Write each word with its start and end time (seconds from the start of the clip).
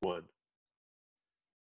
one. 0.00 0.22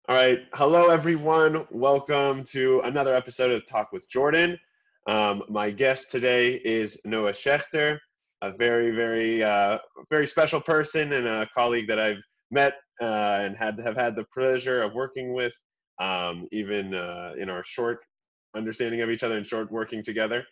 All 0.08 0.16
right. 0.16 0.42
Hello, 0.54 0.90
everyone. 0.90 1.66
Welcome 1.72 2.44
to 2.46 2.82
another 2.82 3.16
episode 3.16 3.50
of 3.52 3.66
Talk 3.66 3.92
with 3.92 4.08
Jordan. 4.10 4.60
Um, 5.08 5.44
my 5.50 5.72
guest 5.72 6.12
today 6.12 6.62
is 6.64 7.02
Noah 7.04 7.32
Schechter, 7.32 7.98
a 8.44 8.52
very, 8.52 8.92
very, 8.92 9.44
uh, 9.44 9.80
very 10.12 10.28
special 10.28 10.62
person 10.62 11.14
and 11.14 11.28
a 11.28 11.50
colleague 11.56 11.88
that 11.88 12.00
I've 12.00 12.22
met 12.52 12.76
uh, 13.02 13.40
and 13.42 13.58
had 13.58 13.80
have 13.80 13.96
had 13.96 14.16
the 14.16 14.26
pleasure 14.26 14.84
of 14.84 14.94
working 14.94 15.34
with, 15.34 15.56
um, 16.00 16.48
even 16.52 16.94
uh, 16.94 17.34
in 17.40 17.50
our 17.50 17.64
short 17.64 18.02
understanding 18.56 19.02
of 19.02 19.10
each 19.10 19.24
other 19.24 19.38
and 19.38 19.46
short 19.48 19.72
working 19.72 20.04
together. 20.04 20.46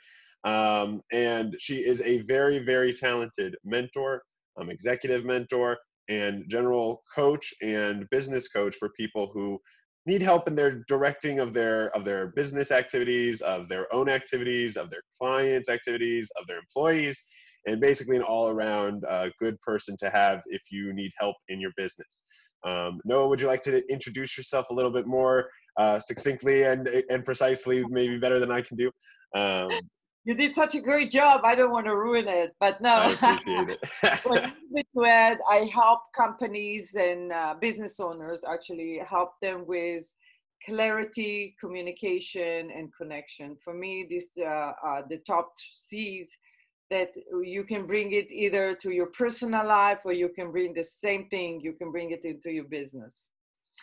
Um, 0.43 1.01
and 1.11 1.55
she 1.59 1.85
is 1.85 2.01
a 2.01 2.21
very, 2.21 2.59
very 2.59 2.93
talented 2.93 3.55
mentor, 3.63 4.23
um, 4.59 4.71
executive 4.71 5.23
mentor, 5.23 5.77
and 6.09 6.43
general 6.49 7.03
coach 7.13 7.53
and 7.61 8.09
business 8.09 8.47
coach 8.49 8.75
for 8.75 8.89
people 8.97 9.31
who 9.33 9.59
need 10.05 10.21
help 10.21 10.47
in 10.47 10.55
their 10.55 10.83
directing 10.87 11.39
of 11.39 11.53
their 11.53 11.95
of 11.95 12.03
their 12.03 12.27
business 12.35 12.71
activities 12.71 13.41
of 13.41 13.67
their 13.69 13.93
own 13.93 14.09
activities 14.09 14.75
of 14.75 14.89
their 14.89 15.01
clients 15.19 15.69
activities 15.69 16.29
of 16.39 16.47
their 16.47 16.57
employees 16.57 17.21
and 17.67 17.79
basically 17.79 18.15
an 18.15 18.23
all 18.23 18.49
around 18.49 19.03
uh, 19.07 19.29
good 19.39 19.59
person 19.61 19.95
to 19.99 20.09
have 20.09 20.41
if 20.47 20.61
you 20.71 20.93
need 20.93 21.11
help 21.19 21.35
in 21.49 21.59
your 21.59 21.71
business. 21.77 22.23
Um, 22.65 22.99
noah 23.05 23.27
would 23.27 23.39
you 23.39 23.47
like 23.47 23.61
to 23.63 23.85
introduce 23.91 24.37
yourself 24.37 24.69
a 24.69 24.73
little 24.73 24.91
bit 24.91 25.05
more 25.05 25.49
uh, 25.77 25.99
succinctly 25.99 26.63
and 26.63 26.87
and 27.09 27.23
precisely 27.23 27.85
maybe 27.89 28.17
better 28.17 28.39
than 28.39 28.51
i 28.51 28.61
can 28.61 28.77
do? 28.77 28.91
Um, 29.35 29.69
you 30.25 30.35
did 30.35 30.53
such 30.53 30.75
a 30.75 30.81
great 30.81 31.09
job. 31.09 31.41
I 31.43 31.55
don't 31.55 31.71
want 31.71 31.85
to 31.85 31.95
ruin 31.95 32.27
it, 32.27 32.55
but 32.59 32.81
no. 32.81 32.93
I 32.93 33.11
appreciate 33.11 33.77
it. 34.03 34.87
to 34.95 35.05
add, 35.05 35.39
I 35.49 35.69
help 35.73 36.01
companies 36.15 36.95
and 36.95 37.31
uh, 37.31 37.55
business 37.59 37.99
owners 37.99 38.43
actually 38.49 39.01
help 39.07 39.31
them 39.41 39.65
with 39.65 40.13
clarity, 40.65 41.55
communication, 41.59 42.69
and 42.71 42.93
connection. 42.95 43.57
For 43.63 43.73
me, 43.73 44.07
this 44.09 44.27
uh, 44.37 44.73
uh, 44.85 45.01
the 45.09 45.17
top 45.25 45.53
C's 45.57 46.35
that 46.89 47.11
you 47.43 47.63
can 47.63 47.85
bring 47.85 48.13
it 48.13 48.31
either 48.31 48.75
to 48.75 48.89
your 48.89 49.07
personal 49.07 49.65
life 49.65 49.99
or 50.05 50.11
you 50.11 50.29
can 50.29 50.51
bring 50.51 50.73
the 50.73 50.83
same 50.83 51.27
thing. 51.29 51.61
You 51.61 51.73
can 51.73 51.91
bring 51.91 52.11
it 52.11 52.25
into 52.25 52.51
your 52.51 52.63
business. 52.65 53.29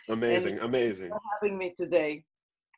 Amazing, 0.09 0.55
and 0.55 0.63
amazing. 0.63 1.09
For 1.09 1.19
having 1.41 1.57
me 1.57 1.73
today. 1.77 2.23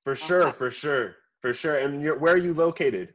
For 0.03 0.15
sure, 0.15 0.51
for 0.51 0.71
sure, 0.71 1.15
for 1.41 1.53
sure. 1.53 1.77
And 1.77 2.03
where 2.21 2.33
are 2.33 2.37
you 2.37 2.53
located? 2.53 3.13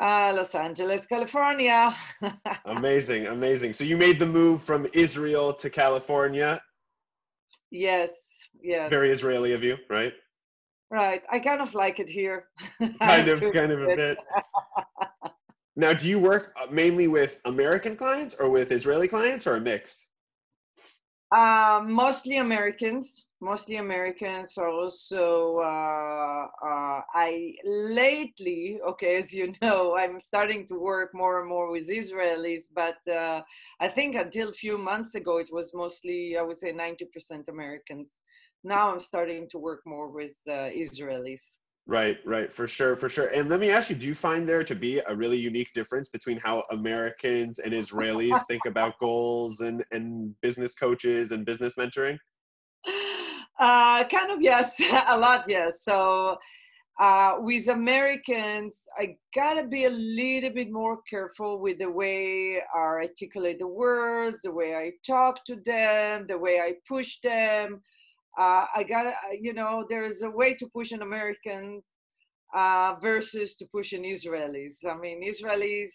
Uh, 0.00 0.32
Los 0.34 0.54
Angeles, 0.54 1.06
California. 1.06 1.94
amazing, 2.64 3.26
amazing. 3.28 3.72
So 3.72 3.84
you 3.84 3.96
made 3.96 4.18
the 4.18 4.26
move 4.26 4.62
from 4.62 4.88
Israel 4.92 5.52
to 5.54 5.70
California. 5.70 6.60
Yes, 7.70 8.48
yes. 8.60 8.90
Very 8.90 9.10
Israeli 9.10 9.52
of 9.52 9.62
you, 9.62 9.76
right? 9.88 10.12
Right. 10.90 11.22
I 11.30 11.38
kind 11.38 11.60
of 11.60 11.74
like 11.74 12.00
it 12.00 12.08
here. 12.08 12.46
kind 13.00 13.28
of, 13.28 13.40
kind 13.52 13.72
of 13.72 13.82
a 13.82 13.96
bit. 13.96 14.18
now, 15.76 15.92
do 15.92 16.08
you 16.08 16.18
work 16.18 16.52
uh, 16.60 16.66
mainly 16.70 17.08
with 17.08 17.40
American 17.44 17.96
clients 17.96 18.36
or 18.36 18.50
with 18.50 18.72
Israeli 18.72 19.08
clients 19.08 19.46
or 19.46 19.56
a 19.56 19.60
mix? 19.60 20.03
Uh, 21.34 21.80
mostly 21.84 22.36
Americans 22.36 23.26
mostly 23.44 23.76
Americans. 23.76 24.56
Also, 24.56 25.58
uh, 25.58 26.46
uh, 26.70 27.00
I 27.14 27.54
lately, 27.64 28.78
okay, 28.90 29.16
as 29.18 29.32
you 29.32 29.52
know, 29.60 29.96
I'm 30.00 30.18
starting 30.18 30.66
to 30.68 30.74
work 30.74 31.10
more 31.14 31.40
and 31.40 31.48
more 31.48 31.70
with 31.70 31.88
Israelis, 31.88 32.62
but 32.74 32.98
uh, 33.12 33.42
I 33.80 33.88
think 33.88 34.16
until 34.16 34.48
a 34.48 34.60
few 34.64 34.78
months 34.78 35.14
ago, 35.14 35.38
it 35.38 35.50
was 35.52 35.74
mostly, 35.74 36.36
I 36.38 36.42
would 36.42 36.58
say, 36.58 36.72
90% 36.72 37.48
Americans. 37.48 38.18
Now 38.64 38.90
I'm 38.90 39.00
starting 39.00 39.46
to 39.50 39.58
work 39.58 39.82
more 39.84 40.08
with 40.08 40.36
uh, 40.48 40.70
Israelis. 40.84 41.58
Right, 41.86 42.16
right, 42.24 42.50
for 42.50 42.66
sure, 42.66 42.96
for 42.96 43.10
sure. 43.10 43.26
And 43.26 43.50
let 43.50 43.60
me 43.60 43.68
ask 43.68 43.90
you, 43.90 43.96
do 43.96 44.06
you 44.06 44.14
find 44.14 44.48
there 44.48 44.64
to 44.64 44.74
be 44.74 45.00
a 45.00 45.14
really 45.14 45.36
unique 45.36 45.70
difference 45.74 46.08
between 46.08 46.38
how 46.38 46.64
Americans 46.70 47.58
and 47.58 47.74
Israelis 47.74 48.40
think 48.48 48.62
about 48.66 48.98
goals 49.00 49.60
and, 49.60 49.84
and 49.92 50.34
business 50.40 50.74
coaches 50.74 51.30
and 51.30 51.44
business 51.44 51.74
mentoring? 51.74 52.18
Uh, 53.58 54.04
kind 54.04 54.30
of 54.30 54.40
yes, 54.40 54.80
a 55.08 55.16
lot 55.16 55.44
yes. 55.46 55.84
So 55.84 56.38
uh, 57.00 57.34
with 57.38 57.68
Americans, 57.68 58.80
I 58.98 59.16
gotta 59.34 59.66
be 59.66 59.84
a 59.84 59.90
little 59.90 60.50
bit 60.50 60.72
more 60.72 61.00
careful 61.08 61.58
with 61.58 61.78
the 61.78 61.90
way 61.90 62.60
I 62.74 62.78
articulate 62.78 63.58
the 63.58 63.66
words, 63.66 64.40
the 64.42 64.52
way 64.52 64.74
I 64.74 64.92
talk 65.06 65.44
to 65.46 65.56
them, 65.56 66.26
the 66.28 66.38
way 66.38 66.60
I 66.60 66.74
push 66.88 67.18
them. 67.22 67.82
Uh, 68.38 68.66
I 68.74 68.84
gotta, 68.88 69.12
you 69.40 69.52
know, 69.52 69.84
there's 69.88 70.22
a 70.22 70.30
way 70.30 70.54
to 70.54 70.66
push 70.68 70.92
an 70.92 71.02
American 71.02 71.82
uh, 72.54 72.94
versus 73.00 73.54
to 73.56 73.66
push 73.66 73.92
an 73.92 74.02
Israelis. 74.02 74.84
I 74.88 74.96
mean, 74.96 75.22
Israelis 75.22 75.90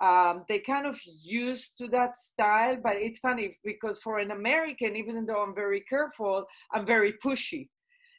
um, 0.00 0.44
they 0.48 0.58
kind 0.58 0.86
of 0.86 0.98
used 1.22 1.78
to 1.78 1.88
that 1.88 2.16
style 2.16 2.76
but 2.82 2.96
it's 2.96 3.18
funny 3.18 3.56
because 3.64 3.98
for 3.98 4.18
an 4.18 4.30
american 4.30 4.94
even 4.94 5.24
though 5.24 5.42
i'm 5.42 5.54
very 5.54 5.80
careful 5.88 6.44
i'm 6.72 6.86
very 6.86 7.14
pushy. 7.24 7.68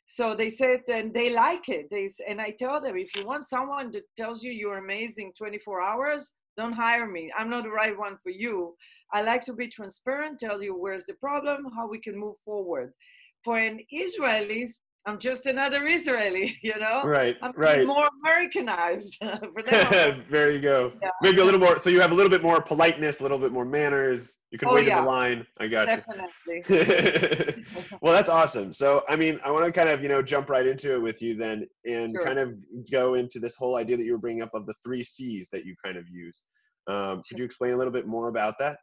So 0.09 0.35
they 0.35 0.50
said 0.50 0.84
and 0.88 1.13
they 1.13 1.31
like 1.31 1.68
it. 1.68 1.89
They, 1.91 2.09
and 2.28 2.39
i 2.39 2.51
tell 2.51 2.79
them 2.81 2.97
if 2.97 3.16
you 3.16 3.25
want 3.25 3.45
someone 3.45 3.91
that 3.91 4.03
tells 4.16 4.41
you 4.41 4.51
you're 4.51 4.78
amazing 4.78 5.34
24 5.38 5.81
hours 5.81 6.31
don't 6.56 6.74
hire 6.74 7.06
me. 7.06 7.31
I'm 7.38 7.51
not 7.51 7.66
the 7.66 7.69
right 7.69 7.95
one 7.95 8.18
for 8.24 8.31
you. 8.31 8.75
I 9.13 9.22
like 9.22 9.45
to 9.45 9.53
be 9.53 9.68
transparent 9.68 10.39
tell 10.39 10.63
you 10.63 10.75
where's 10.75 11.06
the 11.06 11.13
problem 11.16 11.68
how 11.75 11.88
we 11.88 12.00
can 12.00 12.18
move 12.18 12.38
forward 12.44 12.94
for 13.47 13.57
an 13.57 13.79
israelis 13.93 14.71
I'm 15.07 15.19
just 15.19 15.45
another 15.45 15.87
Israeli, 15.87 16.59
you 16.61 16.77
know? 16.77 17.01
Right, 17.05 17.37
I'm 17.41 17.53
right. 17.55 17.87
more 17.87 18.09
Americanized. 18.21 19.17
there 20.29 20.51
you 20.51 20.59
go. 20.59 20.91
Yeah. 21.01 21.09
Maybe 21.21 21.39
a 21.39 21.45
little 21.45 21.61
more, 21.61 21.79
so 21.79 21.89
you 21.89 22.01
have 22.01 22.11
a 22.11 22.13
little 22.13 22.29
bit 22.29 22.43
more 22.43 22.61
politeness, 22.61 23.21
a 23.21 23.23
little 23.23 23.39
bit 23.39 23.53
more 23.53 23.63
manners. 23.63 24.35
You 24.51 24.57
can 24.57 24.67
oh, 24.67 24.73
wait 24.73 24.87
yeah. 24.87 24.99
in 24.99 25.05
the 25.05 25.09
line. 25.09 25.47
I 25.61 25.67
got 25.67 25.85
Definitely. 25.85 26.29
you. 26.47 26.61
Definitely. 26.63 27.65
well, 28.01 28.13
that's 28.13 28.27
awesome. 28.27 28.73
So, 28.73 29.05
I 29.07 29.15
mean, 29.15 29.39
I 29.45 29.51
want 29.51 29.63
to 29.63 29.71
kind 29.71 29.87
of, 29.87 30.03
you 30.03 30.09
know, 30.09 30.21
jump 30.21 30.49
right 30.49 30.67
into 30.67 30.95
it 30.95 30.99
with 30.99 31.21
you 31.21 31.35
then 31.35 31.65
and 31.85 32.13
sure. 32.13 32.25
kind 32.25 32.37
of 32.37 32.55
go 32.91 33.13
into 33.13 33.39
this 33.39 33.55
whole 33.55 33.77
idea 33.77 33.95
that 33.95 34.03
you 34.03 34.11
were 34.11 34.17
bringing 34.17 34.43
up 34.43 34.53
of 34.53 34.65
the 34.65 34.73
three 34.83 35.05
C's 35.05 35.47
that 35.53 35.63
you 35.63 35.73
kind 35.83 35.97
of 35.97 36.03
use. 36.09 36.43
Um, 36.87 37.23
could 37.29 37.39
you 37.39 37.45
explain 37.45 37.71
a 37.73 37.77
little 37.77 37.93
bit 37.93 38.07
more 38.07 38.27
about 38.27 38.55
that? 38.59 38.79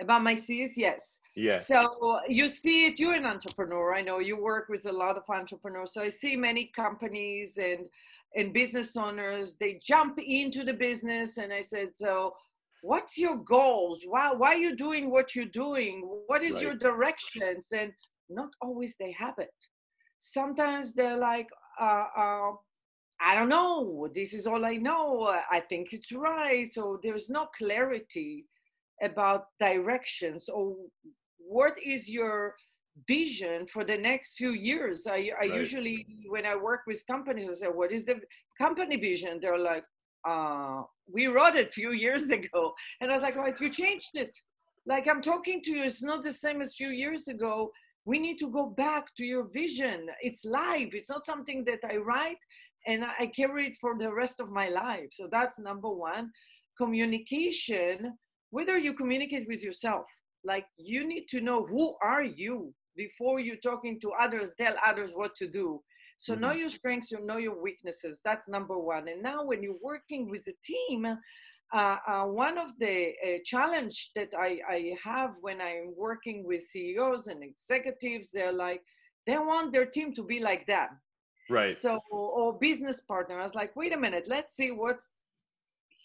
About 0.00 0.22
my 0.22 0.34
C's, 0.34 0.76
yes. 0.76 1.18
Yes. 1.34 1.66
So 1.66 2.20
you 2.28 2.48
see 2.48 2.86
it, 2.86 2.98
you're 2.98 3.14
an 3.14 3.26
entrepreneur. 3.26 3.94
I 3.94 4.02
know 4.02 4.18
you 4.18 4.40
work 4.40 4.68
with 4.68 4.86
a 4.86 4.92
lot 4.92 5.16
of 5.16 5.22
entrepreneurs. 5.28 5.94
So 5.94 6.02
I 6.02 6.08
see 6.08 6.36
many 6.36 6.70
companies 6.74 7.58
and 7.58 7.86
and 8.36 8.52
business 8.52 8.96
owners, 8.96 9.56
they 9.58 9.80
jump 9.82 10.18
into 10.18 10.62
the 10.62 10.74
business 10.74 11.38
and 11.38 11.52
I 11.52 11.62
said, 11.62 11.90
so 11.94 12.34
what's 12.82 13.16
your 13.16 13.36
goals? 13.38 14.02
Why 14.06 14.32
why 14.32 14.54
are 14.54 14.58
you 14.58 14.76
doing 14.76 15.10
what 15.10 15.34
you're 15.34 15.46
doing? 15.46 16.02
What 16.26 16.42
is 16.42 16.54
right. 16.54 16.62
your 16.62 16.74
directions? 16.74 17.68
And 17.72 17.92
not 18.28 18.50
always 18.60 18.96
they 18.96 19.12
have 19.12 19.38
it. 19.38 19.54
Sometimes 20.20 20.92
they're 20.92 21.16
like, 21.16 21.48
uh, 21.80 22.06
uh, 22.16 22.50
I 23.20 23.34
don't 23.34 23.48
know. 23.48 24.08
This 24.14 24.32
is 24.34 24.46
all 24.46 24.64
I 24.64 24.76
know. 24.76 25.40
I 25.50 25.60
think 25.60 25.92
it's 25.92 26.12
right. 26.12 26.72
So 26.72 27.00
there's 27.02 27.30
no 27.30 27.46
clarity 27.56 28.46
about 29.02 29.46
directions. 29.60 30.48
Or 30.48 30.74
what 31.38 31.74
is 31.84 32.08
your 32.08 32.54
vision 33.06 33.66
for 33.66 33.84
the 33.84 33.96
next 33.96 34.36
few 34.36 34.50
years? 34.50 35.06
I, 35.06 35.30
I 35.40 35.46
right. 35.46 35.54
usually 35.54 36.06
when 36.28 36.44
i 36.44 36.56
work 36.56 36.80
with 36.86 37.06
companies 37.06 37.48
i 37.48 37.54
say 37.54 37.66
what 37.66 37.92
is 37.92 38.04
the 38.04 38.16
company 38.60 38.96
vision? 38.96 39.38
They're 39.40 39.58
like 39.58 39.84
uh, 40.28 40.82
we 41.10 41.26
wrote 41.26 41.54
it 41.54 41.68
a 41.68 41.72
few 41.72 41.92
years 41.92 42.30
ago. 42.38 42.72
And 43.00 43.10
i 43.10 43.14
was 43.14 43.22
like 43.22 43.36
right 43.36 43.54
you 43.60 43.70
changed 43.70 44.10
it 44.14 44.36
like 44.86 45.06
i'm 45.06 45.22
talking 45.22 45.60
to 45.62 45.70
you 45.72 45.82
it's 45.84 46.02
not 46.02 46.22
the 46.22 46.32
same 46.32 46.60
as 46.60 46.72
a 46.72 46.76
few 46.76 46.90
years 46.90 47.28
ago. 47.28 47.70
We 48.04 48.18
need 48.18 48.38
to 48.38 48.48
go 48.48 48.64
back 48.66 49.04
to 49.18 49.22
your 49.22 49.48
vision. 49.52 50.08
It's 50.22 50.42
live. 50.42 50.90
It's 50.92 51.10
not 51.10 51.26
something 51.26 51.64
that 51.66 51.80
i 51.84 51.96
write 51.96 52.38
and 52.86 53.04
i 53.04 53.26
carry 53.26 53.68
it 53.68 53.76
for 53.80 53.96
the 53.98 54.12
rest 54.12 54.40
of 54.40 54.50
my 54.50 54.68
life. 54.68 55.10
So 55.12 55.28
that's 55.30 55.58
number 55.58 55.90
one. 55.90 56.30
Communication 56.76 58.14
whether 58.50 58.78
you 58.78 58.92
communicate 58.92 59.46
with 59.48 59.62
yourself 59.62 60.06
like 60.44 60.66
you 60.76 61.06
need 61.06 61.26
to 61.28 61.40
know 61.40 61.66
who 61.66 61.96
are 62.02 62.22
you 62.22 62.72
before 62.96 63.40
you're 63.40 63.56
talking 63.56 64.00
to 64.00 64.12
others 64.12 64.50
tell 64.58 64.74
others 64.84 65.12
what 65.14 65.34
to 65.36 65.46
do. 65.48 65.80
So 66.18 66.32
mm-hmm. 66.32 66.42
know 66.42 66.52
your 66.52 66.68
strengths 66.68 67.10
you 67.10 67.24
know 67.24 67.36
your 67.36 67.60
weaknesses. 67.60 68.20
That's 68.24 68.48
number 68.48 68.78
one. 68.78 69.08
And 69.08 69.22
now 69.22 69.44
when 69.44 69.62
you're 69.62 69.82
working 69.82 70.30
with 70.30 70.46
a 70.48 70.54
team 70.62 71.06
uh, 71.74 71.96
uh, 72.08 72.24
one 72.24 72.56
of 72.56 72.70
the 72.78 73.12
uh, 73.22 73.38
challenge 73.44 74.10
that 74.14 74.30
I, 74.38 74.58
I 74.66 74.94
have 75.04 75.32
when 75.42 75.60
i'm 75.60 75.92
working 75.96 76.46
with 76.46 76.62
ceos 76.62 77.26
and 77.26 77.42
executives 77.42 78.30
they're 78.32 78.54
like 78.54 78.82
they 79.26 79.36
want 79.36 79.72
their 79.72 79.84
team 79.84 80.14
to 80.14 80.22
be 80.22 80.40
like 80.40 80.66
that 80.66 80.88
right. 81.50 81.76
So 81.76 82.00
or 82.10 82.58
business 82.58 83.02
partner. 83.02 83.38
I 83.38 83.44
was 83.44 83.54
like 83.54 83.76
wait 83.76 83.92
a 83.92 83.98
minute. 83.98 84.24
Let's 84.26 84.56
see 84.56 84.70
what's 84.70 85.08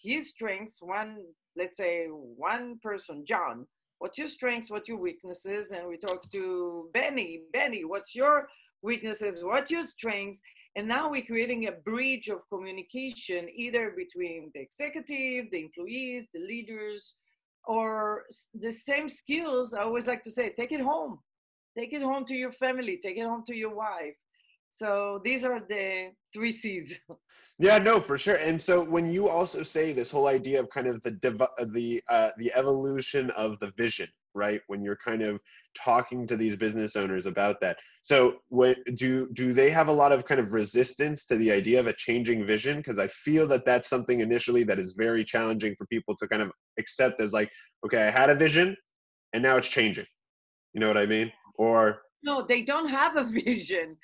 his 0.04 0.30
strengths 0.30 0.80
one 0.82 1.20
let's 1.56 1.78
say 1.78 2.08
one 2.08 2.80
person, 2.82 3.26
John, 3.26 3.68
what's 4.00 4.18
your 4.18 4.28
strengths, 4.28 4.70
what 4.72 4.88
your 4.88 4.98
weaknesses, 4.98 5.72
and 5.72 5.88
we 5.88 5.98
talk 5.98 6.30
to 6.32 6.90
Benny. 6.94 7.44
Benny, 7.54 7.84
what's 7.84 8.16
your 8.16 8.48
weaknesses, 8.82 9.44
what 9.44 9.72
your 9.72 9.84
strengths, 9.84 10.42
and 10.76 10.88
now 10.88 11.10
we're 11.10 11.24
creating 11.24 11.68
a 11.68 11.72
bridge 11.72 12.30
of 12.30 12.40
communication 12.50 13.48
either 13.56 13.94
between 13.96 14.52
the 14.54 14.62
executive, 14.62 15.52
the 15.52 15.62
employees, 15.62 16.26
the 16.34 16.40
leaders, 16.40 17.16
or 17.66 18.24
the 18.54 18.72
same 18.72 19.08
skills. 19.08 19.74
I 19.74 19.84
always 19.84 20.08
like 20.08 20.24
to 20.24 20.32
say, 20.32 20.50
take 20.50 20.72
it 20.72 20.82
home, 20.82 21.20
take 21.78 21.94
it 21.94 22.02
home 22.02 22.26
to 22.26 22.34
your 22.34 22.52
family, 22.52 23.00
take 23.02 23.18
it 23.18 23.26
home 23.26 23.44
to 23.48 23.56
your 23.56 23.74
wife. 23.74 24.16
So 24.74 25.22
these 25.24 25.44
are 25.44 25.60
the 25.70 26.12
three 26.34 26.52
C's. 26.52 26.98
Yeah, 27.60 27.78
no, 27.78 28.00
for 28.00 28.18
sure. 28.18 28.38
And 28.38 28.60
so 28.60 28.84
when 28.84 29.12
you 29.12 29.30
also 29.30 29.62
say 29.62 29.94
this 29.94 30.10
whole 30.10 30.28
idea 30.28 30.60
of 30.60 30.72
kind 30.72 30.88
of 30.88 31.04
the 31.04 31.12
the 31.72 32.02
uh, 32.10 32.32
the 32.40 32.52
evolution 32.56 33.30
of 33.38 33.60
the 33.60 33.72
vision, 33.78 34.10
right? 34.34 34.60
When 34.66 34.82
you're 34.82 34.98
kind 34.98 35.22
of 35.22 35.40
talking 35.78 36.26
to 36.28 36.36
these 36.36 36.56
business 36.56 36.96
owners 36.96 37.28
about 37.28 37.62
that. 37.62 37.78
So 38.02 38.38
when 38.50 38.76
do 38.96 39.30
do 39.34 39.54
they 39.54 39.70
have 39.70 39.88
a 39.88 39.94
lot 39.94 40.12
of 40.12 40.26
kind 40.26 40.42
of 40.42 40.52
resistance 40.52 41.28
to 41.28 41.36
the 41.36 41.52
idea 41.52 41.80
of 41.80 41.86
a 41.86 41.94
changing 41.94 42.44
vision? 42.48 42.78
Because 42.78 42.98
I 42.98 43.08
feel 43.08 43.46
that 43.50 43.66
that's 43.66 43.88
something 43.88 44.22
initially 44.22 44.64
that 44.64 44.80
is 44.80 44.96
very 44.98 45.24
challenging 45.24 45.76
for 45.78 45.86
people 45.86 46.16
to 46.18 46.28
kind 46.28 46.42
of 46.42 46.52
accept 46.80 47.22
as 47.22 47.34
like, 47.34 47.52
okay, 47.86 48.08
I 48.08 48.10
had 48.10 48.32
a 48.32 48.36
vision, 48.36 48.76
and 49.34 49.44
now 49.44 49.58
it's 49.58 49.70
changing. 49.70 50.08
You 50.74 50.80
know 50.82 50.88
what 50.88 50.98
I 50.98 51.06
mean? 51.06 51.32
Or 51.60 52.02
no, 52.24 52.44
they 52.44 52.64
don't 52.64 52.90
have 52.90 53.16
a 53.16 53.24
vision. 53.46 53.96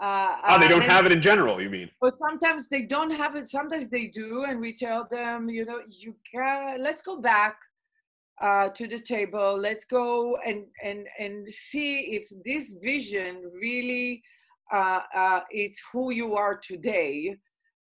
Uh, 0.00 0.36
oh, 0.48 0.58
they 0.58 0.68
don't 0.68 0.82
uh, 0.82 0.86
have 0.86 1.06
it 1.06 1.12
in 1.12 1.22
general. 1.22 1.60
You 1.60 1.70
mean? 1.70 1.90
But 2.00 2.18
sometimes 2.18 2.68
they 2.68 2.82
don't 2.82 3.12
have 3.12 3.36
it. 3.36 3.48
Sometimes 3.48 3.88
they 3.88 4.06
do, 4.06 4.44
and 4.44 4.60
we 4.60 4.74
tell 4.74 5.06
them, 5.10 5.48
you 5.48 5.64
know, 5.64 5.80
you 5.88 6.14
can. 6.30 6.82
Let's 6.82 7.00
go 7.00 7.20
back 7.20 7.56
uh, 8.42 8.68
to 8.70 8.88
the 8.88 8.98
table. 8.98 9.58
Let's 9.58 9.84
go 9.84 10.36
and 10.46 10.64
and 10.82 11.06
and 11.18 11.52
see 11.52 12.00
if 12.16 12.28
this 12.44 12.74
vision 12.82 13.50
really 13.54 14.22
uh, 14.72 15.00
uh, 15.14 15.40
it's 15.50 15.80
who 15.92 16.10
you 16.10 16.34
are 16.34 16.56
today 16.56 17.36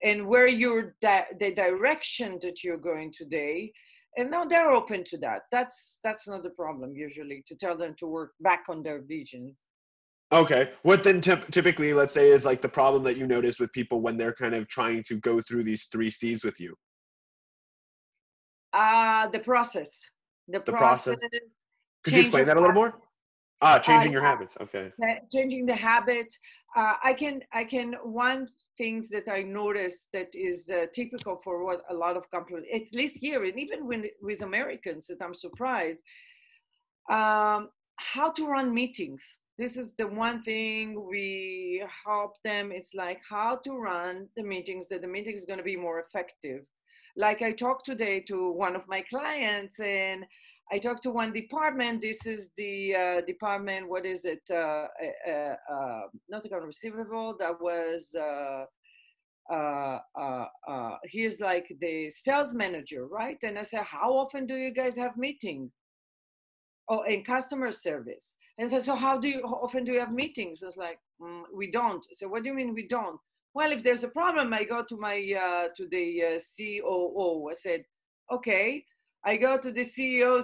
and 0.02 0.26
where 0.28 0.48
you're 0.48 0.96
di- 1.02 1.28
the 1.40 1.54
direction 1.54 2.40
that 2.42 2.64
you're 2.64 2.78
going 2.78 3.14
today. 3.16 3.72
And 4.18 4.32
now 4.32 4.46
they're 4.46 4.72
open 4.72 5.04
to 5.06 5.18
that. 5.20 5.42
That's 5.52 6.00
that's 6.04 6.28
not 6.28 6.44
the 6.44 6.50
problem 6.50 6.96
usually 6.96 7.44
to 7.48 7.56
tell 7.56 7.78
them 7.78 7.96
to 8.00 8.08
work 8.08 8.32
back 8.40 8.64
on 8.68 8.82
their 8.82 9.02
vision. 9.02 9.56
Okay. 10.32 10.70
What 10.84 11.04
then 11.04 11.22
typically, 11.22 11.94
let's 11.94 12.14
say, 12.14 12.30
is 12.30 12.46
like 12.46 12.62
the 12.62 12.70
problem 12.70 13.04
that 13.04 13.18
you 13.18 13.26
notice 13.26 13.60
with 13.60 13.72
people 13.74 14.02
when 14.02 14.18
they're 14.18 14.34
kind 14.34 14.54
of 14.54 14.68
trying 14.68 15.04
to 15.04 15.16
go 15.16 15.42
through 15.42 15.64
these 15.64 15.86
three 15.92 16.12
C's 16.12 16.44
with 16.44 16.60
you? 16.60 16.76
Uh, 18.74 19.28
the 19.30 19.40
process 19.40 20.02
the, 20.50 20.60
the 20.60 20.72
process. 20.72 21.20
process. 21.20 21.40
Could 22.04 22.14
you 22.14 22.22
explain 22.22 22.46
that 22.46 22.58
a 22.58 22.60
little 22.60 22.76
more? 22.76 23.00
Ah, 23.62 23.78
changing 23.78 24.12
uh, 24.12 24.14
your 24.14 24.22
habits. 24.22 24.58
Okay. 24.62 24.92
Changing 25.34 25.66
the 25.66 25.76
habits. 25.76 26.40
Uh, 26.76 26.94
I 27.04 27.14
can. 27.14 27.42
I 27.52 27.66
can. 27.66 27.94
One 28.04 28.48
things 28.78 29.10
that 29.10 29.28
I 29.30 29.44
noticed 29.44 30.08
that 30.14 30.30
is 30.34 30.70
uh, 30.70 30.86
typical 30.94 31.42
for 31.44 31.66
what 31.66 31.82
a 31.90 31.94
lot 31.94 32.16
of 32.16 32.30
companies, 32.32 32.66
at 32.74 32.84
least 32.94 33.18
here, 33.18 33.44
and 33.44 33.60
even 33.60 33.86
when, 33.86 34.06
with 34.22 34.42
Americans, 34.42 35.08
that 35.08 35.22
I'm 35.22 35.36
surprised. 35.36 36.02
Um, 37.10 37.70
how 37.98 38.32
to 38.32 38.48
run 38.48 38.74
meetings. 38.74 39.22
This 39.60 39.78
is 39.78 39.94
the 39.94 40.08
one 40.08 40.42
thing 40.42 41.06
we 41.08 41.84
help 42.06 42.42
them. 42.44 42.72
It's 42.72 42.94
like 42.96 43.22
how 43.30 43.58
to 43.66 43.72
run 43.78 44.30
the 44.36 44.44
meetings. 44.44 44.88
That 44.88 45.02
the 45.02 45.08
meeting 45.08 45.36
is 45.36 45.46
going 45.46 45.60
to 45.60 45.72
be 45.74 45.76
more 45.76 46.00
effective 46.00 46.62
like 47.20 47.42
I 47.42 47.52
talked 47.52 47.86
today 47.86 48.22
to 48.22 48.52
one 48.52 48.76
of 48.76 48.84
my 48.88 49.02
clients 49.02 49.80
and 49.80 50.26
I 50.72 50.80
talked 50.80 51.04
to 51.04 51.12
one 51.12 51.34
department. 51.34 52.02
This 52.02 52.26
is 52.26 52.52
the 52.56 52.96
uh, 52.96 53.22
department, 53.26 53.90
what 53.90 54.06
is 54.06 54.26
it? 54.26 54.42
Uh, 54.50 54.86
uh, 55.28 55.56
uh 55.74 56.02
not 56.30 56.46
account 56.46 56.64
receivable, 56.64 57.36
that 57.40 57.60
was, 57.60 58.16
uh, 58.16 58.66
uh, 59.52 60.96
he's 61.06 61.40
like 61.40 61.68
the 61.82 62.10
sales 62.10 62.54
manager, 62.54 63.08
right? 63.08 63.38
And 63.44 63.58
I 63.58 63.64
said, 63.64 63.84
how 63.84 64.14
often 64.14 64.46
do 64.46 64.56
you 64.56 64.72
guys 64.72 64.96
have 64.98 65.18
meetings? 65.18 65.72
Oh, 66.90 67.04
in 67.04 67.24
customer 67.24 67.72
service. 67.72 68.36
And 68.58 68.70
said, 68.70 68.84
so 68.84 68.96
how 68.96 69.18
do 69.18 69.28
you, 69.28 69.42
how 69.46 69.60
often 69.64 69.84
do 69.84 69.94
you 69.94 70.00
have 70.00 70.12
meetings? 70.12 70.64
I 70.64 70.66
was 70.66 70.76
like, 70.76 71.00
mm, 71.22 71.44
we 71.54 71.72
don't. 71.72 72.04
So 72.14 72.28
what 72.28 72.44
do 72.44 72.50
you 72.50 72.56
mean 72.56 72.74
we 72.74 72.88
don't? 72.88 73.20
well 73.54 73.72
if 73.72 73.84
there's 73.84 74.04
a 74.04 74.08
problem 74.10 74.54
i 74.54 74.64
go 74.64 74.84
to 74.88 74.96
my 74.98 75.18
uh, 75.46 75.68
to 75.76 75.88
the 75.90 76.24
uh, 76.24 76.40
coo 76.56 77.50
i 77.52 77.56
said 77.56 77.84
okay 78.32 78.84
i 79.26 79.36
go 79.36 79.58
to 79.58 79.72
the 79.72 79.82
ceo 79.82 80.42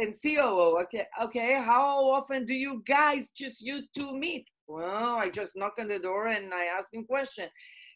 and 0.00 0.14
coo 0.22 0.78
okay 0.82 1.06
okay 1.22 1.54
how 1.54 2.04
often 2.10 2.44
do 2.44 2.54
you 2.54 2.82
guys 2.86 3.28
just 3.36 3.60
you 3.60 3.82
two 3.94 4.12
meet 4.12 4.46
well 4.66 5.16
i 5.16 5.28
just 5.28 5.56
knock 5.56 5.74
on 5.78 5.88
the 5.88 5.98
door 5.98 6.28
and 6.28 6.52
i 6.54 6.64
ask 6.64 6.92
him 6.92 7.04
question 7.04 7.48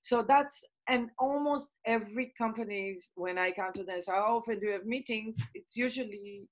so 0.02 0.22
that's 0.22 0.64
and 0.88 1.08
almost 1.18 1.70
every 1.86 2.32
company 2.36 2.96
when 3.14 3.38
i 3.38 3.50
come 3.50 3.72
to 3.72 3.84
this 3.84 4.06
how 4.08 4.36
often 4.36 4.58
do 4.58 4.66
you 4.66 4.72
have 4.72 4.84
meetings 4.84 5.36
it's 5.54 5.76
usually 5.76 6.42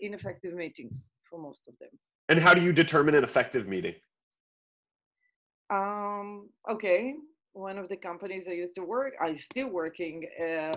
ineffective 0.00 0.54
meetings 0.54 1.10
for 1.28 1.38
most 1.38 1.62
of 1.68 1.74
them 1.78 1.90
and 2.28 2.38
how 2.38 2.54
do 2.54 2.60
you 2.60 2.72
determine 2.72 3.14
an 3.14 3.24
effective 3.24 3.68
meeting 3.68 3.94
um 5.70 6.48
okay 6.70 7.14
one 7.58 7.76
of 7.76 7.88
the 7.88 7.96
companies 7.96 8.48
I 8.48 8.52
used 8.52 8.74
to 8.76 8.82
work, 8.82 9.14
I'm 9.20 9.38
still 9.38 9.68
working. 9.68 10.24
Uh, 10.40 10.74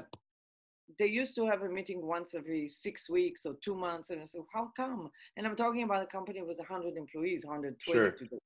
they 0.99 1.05
used 1.05 1.35
to 1.35 1.45
have 1.45 1.61
a 1.61 1.69
meeting 1.69 2.05
once 2.05 2.33
every 2.35 2.67
six 2.67 3.09
weeks 3.09 3.45
or 3.45 3.55
two 3.63 3.75
months, 3.75 4.09
and 4.09 4.19
I 4.21 4.25
said, 4.25 4.41
"How 4.53 4.71
come?" 4.75 5.09
And 5.37 5.47
I'm 5.47 5.55
talking 5.55 5.83
about 5.83 6.03
a 6.03 6.07
company 6.07 6.41
with 6.41 6.57
100 6.57 6.97
employees, 6.97 7.45
120 7.45 7.97
sure. 7.97 8.11
today. 8.11 8.39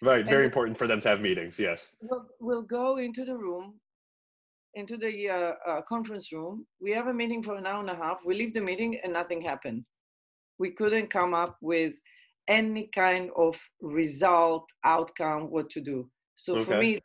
Right, 0.00 0.24
very 0.24 0.44
and 0.44 0.52
important 0.52 0.78
for 0.78 0.86
them 0.86 1.00
to 1.00 1.08
have 1.08 1.20
meetings. 1.20 1.58
Yes. 1.58 1.96
We'll, 2.00 2.26
we'll 2.38 2.62
go 2.62 2.98
into 2.98 3.24
the 3.24 3.36
room, 3.36 3.80
into 4.74 4.96
the 4.96 5.28
uh, 5.28 5.52
uh, 5.68 5.82
conference 5.82 6.30
room. 6.30 6.66
We 6.80 6.92
have 6.92 7.08
a 7.08 7.14
meeting 7.14 7.42
for 7.42 7.56
an 7.56 7.66
hour 7.66 7.80
and 7.80 7.90
a 7.90 7.96
half. 7.96 8.24
We 8.24 8.36
leave 8.36 8.54
the 8.54 8.60
meeting, 8.60 9.00
and 9.02 9.12
nothing 9.12 9.40
happened. 9.40 9.84
We 10.58 10.70
couldn't 10.72 11.10
come 11.10 11.34
up 11.34 11.56
with 11.60 11.94
any 12.48 12.88
kind 12.94 13.30
of 13.36 13.56
result, 13.80 14.66
outcome, 14.84 15.50
what 15.50 15.70
to 15.70 15.80
do. 15.80 16.10
So 16.36 16.54
okay. 16.54 16.64
for 16.64 16.78
me, 16.78 17.00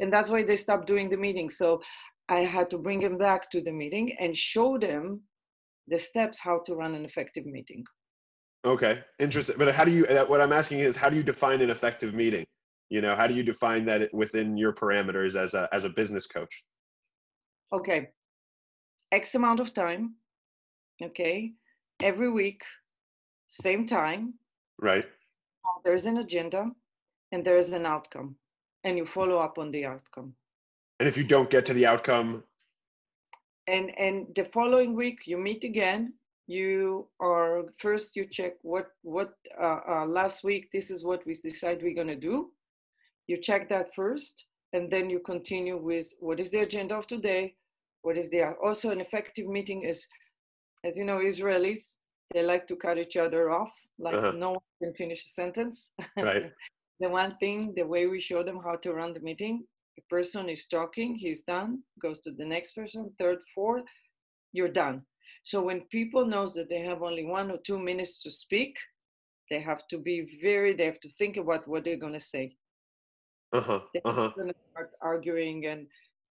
and 0.00 0.12
that's 0.12 0.30
why 0.30 0.42
they 0.42 0.56
stopped 0.56 0.86
doing 0.86 1.10
the 1.10 1.16
meeting. 1.16 1.50
So 1.50 1.80
i 2.30 2.40
had 2.40 2.68
to 2.70 2.78
bring 2.78 3.00
them 3.00 3.16
back 3.16 3.50
to 3.50 3.60
the 3.62 3.72
meeting 3.72 4.14
and 4.20 4.36
show 4.36 4.78
them 4.78 5.22
the 5.86 5.98
steps 5.98 6.38
how 6.38 6.60
to 6.66 6.74
run 6.74 6.94
an 6.94 7.04
effective 7.04 7.46
meeting. 7.46 7.84
Okay 8.64 9.02
interesting. 9.18 9.56
But 9.58 9.74
how 9.74 9.84
do 9.84 9.90
you 9.90 10.06
uh, 10.06 10.24
what 10.26 10.40
i'm 10.40 10.52
asking 10.52 10.80
is 10.80 10.96
how 10.96 11.08
do 11.08 11.16
you 11.16 11.22
define 11.22 11.60
an 11.60 11.70
effective 11.70 12.14
meeting? 12.14 12.46
You 12.90 13.00
know 13.00 13.14
how 13.14 13.26
do 13.26 13.34
you 13.34 13.42
define 13.42 13.84
that 13.86 14.12
within 14.12 14.56
your 14.56 14.72
parameters 14.72 15.36
as 15.36 15.54
a 15.54 15.68
as 15.72 15.84
a 15.84 15.90
business 15.90 16.26
coach? 16.26 16.64
Okay. 17.72 18.08
X 19.12 19.34
amount 19.34 19.60
of 19.60 19.72
time 19.72 20.14
okay 21.02 21.52
every 22.02 22.30
week 22.30 22.60
same 23.48 23.86
time 23.86 24.34
right. 24.80 25.06
there's 25.84 26.06
an 26.06 26.18
agenda 26.18 26.70
and 27.32 27.44
there's 27.44 27.72
an 27.72 27.86
outcome 27.86 28.36
and 28.84 28.96
you 28.96 29.06
follow 29.06 29.38
up 29.38 29.58
on 29.58 29.70
the 29.70 29.84
outcome. 29.84 30.34
And 31.00 31.08
if 31.08 31.16
you 31.16 31.24
don't 31.24 31.50
get 31.50 31.66
to 31.66 31.74
the 31.74 31.86
outcome? 31.86 32.44
And 33.66 33.90
and 33.98 34.26
the 34.34 34.44
following 34.44 34.94
week 34.94 35.20
you 35.26 35.36
meet 35.36 35.62
again 35.62 36.14
you 36.46 37.08
are 37.20 37.64
first 37.78 38.16
you 38.16 38.26
check 38.26 38.54
what 38.62 38.88
what 39.02 39.34
uh, 39.60 39.80
uh, 39.88 40.06
last 40.06 40.42
week 40.42 40.70
this 40.72 40.90
is 40.90 41.04
what 41.04 41.24
we 41.26 41.34
decide 41.34 41.82
we're 41.82 41.94
going 41.94 42.06
to 42.08 42.16
do. 42.16 42.50
You 43.26 43.40
check 43.40 43.68
that 43.68 43.94
first 43.94 44.46
and 44.72 44.90
then 44.90 45.10
you 45.10 45.20
continue 45.20 45.76
with 45.76 46.12
what 46.20 46.40
is 46.40 46.50
the 46.50 46.60
agenda 46.60 46.94
of 46.94 47.06
today 47.06 47.54
what 48.02 48.16
if 48.16 48.30
they 48.30 48.40
are 48.40 48.56
also 48.64 48.90
an 48.90 49.00
effective 49.00 49.46
meeting 49.46 49.82
is 49.82 50.06
as 50.84 50.96
you 50.96 51.04
know 51.04 51.18
israelis 51.18 51.94
they 52.32 52.42
like 52.42 52.66
to 52.66 52.76
cut 52.76 52.98
each 52.98 53.16
other 53.16 53.50
off 53.50 53.72
like 53.98 54.14
uh-huh. 54.14 54.32
no 54.32 54.50
one 54.50 54.60
can 54.82 54.94
finish 54.94 55.24
a 55.26 55.30
sentence 55.30 55.90
right 56.16 56.52
the 57.00 57.08
one 57.08 57.36
thing, 57.38 57.72
the 57.76 57.84
way 57.86 58.06
we 58.06 58.20
show 58.20 58.42
them 58.42 58.60
how 58.62 58.76
to 58.76 58.92
run 58.92 59.14
the 59.14 59.20
meeting, 59.20 59.64
a 59.98 60.02
person 60.10 60.48
is 60.48 60.66
talking, 60.66 61.14
he's 61.14 61.42
done, 61.42 61.82
goes 62.00 62.20
to 62.20 62.32
the 62.32 62.44
next 62.44 62.72
person, 62.72 63.10
third, 63.18 63.38
fourth, 63.54 63.84
you're 64.52 64.68
done. 64.68 65.02
So 65.44 65.62
when 65.62 65.82
people 65.92 66.26
knows 66.26 66.54
that 66.54 66.68
they 66.68 66.80
have 66.80 67.02
only 67.02 67.24
one 67.24 67.50
or 67.50 67.58
two 67.58 67.78
minutes 67.78 68.22
to 68.22 68.30
speak, 68.30 68.76
they 69.50 69.60
have 69.60 69.86
to 69.88 69.98
be 69.98 70.38
very, 70.42 70.72
they 70.72 70.86
have 70.86 71.00
to 71.00 71.10
think 71.10 71.36
about 71.36 71.66
what 71.68 71.84
they're 71.84 71.96
going 71.96 72.12
to 72.14 72.20
say. 72.20 72.56
Uh-huh. 73.52 73.80
They're 73.92 74.02
uh-huh. 74.04 74.32
going 74.36 74.48
to 74.48 74.54
start 74.72 74.90
arguing 75.00 75.66
and 75.66 75.86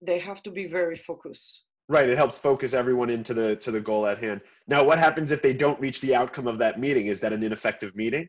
they 0.02 0.20
have 0.20 0.42
to 0.44 0.52
be 0.52 0.68
very 0.68 0.96
focused. 0.96 1.64
Right. 1.90 2.10
It 2.10 2.18
helps 2.18 2.38
focus 2.38 2.74
everyone 2.74 3.10
into 3.10 3.34
the 3.34 3.56
to 3.58 3.72
the 3.72 3.82
goal 3.82 4.06
at 4.08 4.18
hand. 4.18 4.42
Now, 4.68 4.84
what 4.84 5.00
happens 5.00 5.32
if 5.32 5.42
they 5.42 5.54
don't 5.54 5.80
reach 5.80 6.00
the 6.02 6.16
outcome 6.16 6.48
of 6.48 6.58
that 6.60 6.80
meeting? 6.80 7.08
Is 7.08 7.20
that 7.22 7.34
an 7.34 7.44
ineffective 7.44 7.96
meeting? 7.96 8.28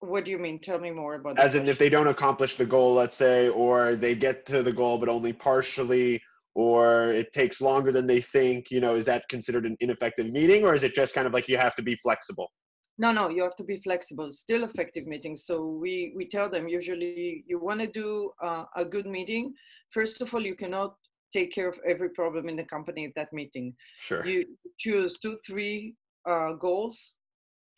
What 0.00 0.24
do 0.24 0.30
you 0.30 0.38
mean? 0.38 0.60
Tell 0.60 0.78
me 0.78 0.90
more 0.90 1.14
about 1.14 1.36
that. 1.36 1.44
As 1.44 1.54
in, 1.54 1.68
if 1.68 1.78
they 1.78 1.88
don't 1.88 2.06
accomplish 2.06 2.56
the 2.56 2.66
goal, 2.66 2.94
let's 2.94 3.16
say, 3.16 3.48
or 3.48 3.96
they 3.96 4.14
get 4.14 4.46
to 4.46 4.62
the 4.62 4.72
goal 4.72 4.98
but 4.98 5.08
only 5.08 5.32
partially, 5.32 6.22
or 6.54 7.12
it 7.12 7.32
takes 7.32 7.60
longer 7.60 7.92
than 7.92 8.06
they 8.06 8.20
think 8.20 8.70
you 8.70 8.80
know 8.80 8.94
is 8.94 9.04
that 9.04 9.28
considered 9.28 9.66
an 9.66 9.76
ineffective 9.80 10.30
meeting 10.32 10.64
or 10.64 10.74
is 10.74 10.82
it 10.82 10.94
just 10.94 11.14
kind 11.14 11.26
of 11.26 11.32
like 11.32 11.48
you 11.48 11.56
have 11.56 11.74
to 11.74 11.82
be 11.82 11.96
flexible 11.96 12.50
no 12.98 13.12
no 13.12 13.28
you 13.28 13.42
have 13.42 13.56
to 13.56 13.64
be 13.64 13.80
flexible 13.80 14.30
still 14.32 14.64
effective 14.64 15.06
meetings 15.06 15.44
so 15.44 15.64
we 15.64 16.12
we 16.16 16.28
tell 16.28 16.50
them 16.50 16.68
usually 16.68 17.44
you 17.46 17.58
want 17.58 17.80
to 17.80 17.86
do 17.86 18.30
uh, 18.42 18.64
a 18.76 18.84
good 18.84 19.06
meeting 19.06 19.54
first 19.90 20.20
of 20.20 20.34
all 20.34 20.42
you 20.42 20.56
cannot 20.56 20.94
take 21.32 21.52
care 21.52 21.68
of 21.68 21.78
every 21.86 22.10
problem 22.10 22.48
in 22.48 22.56
the 22.56 22.64
company 22.64 23.04
at 23.04 23.14
that 23.16 23.32
meeting. 23.32 23.74
Sure. 23.98 24.24
You 24.24 24.44
choose 24.78 25.18
two 25.18 25.38
three 25.46 25.94
uh, 26.28 26.52
goals 26.54 27.14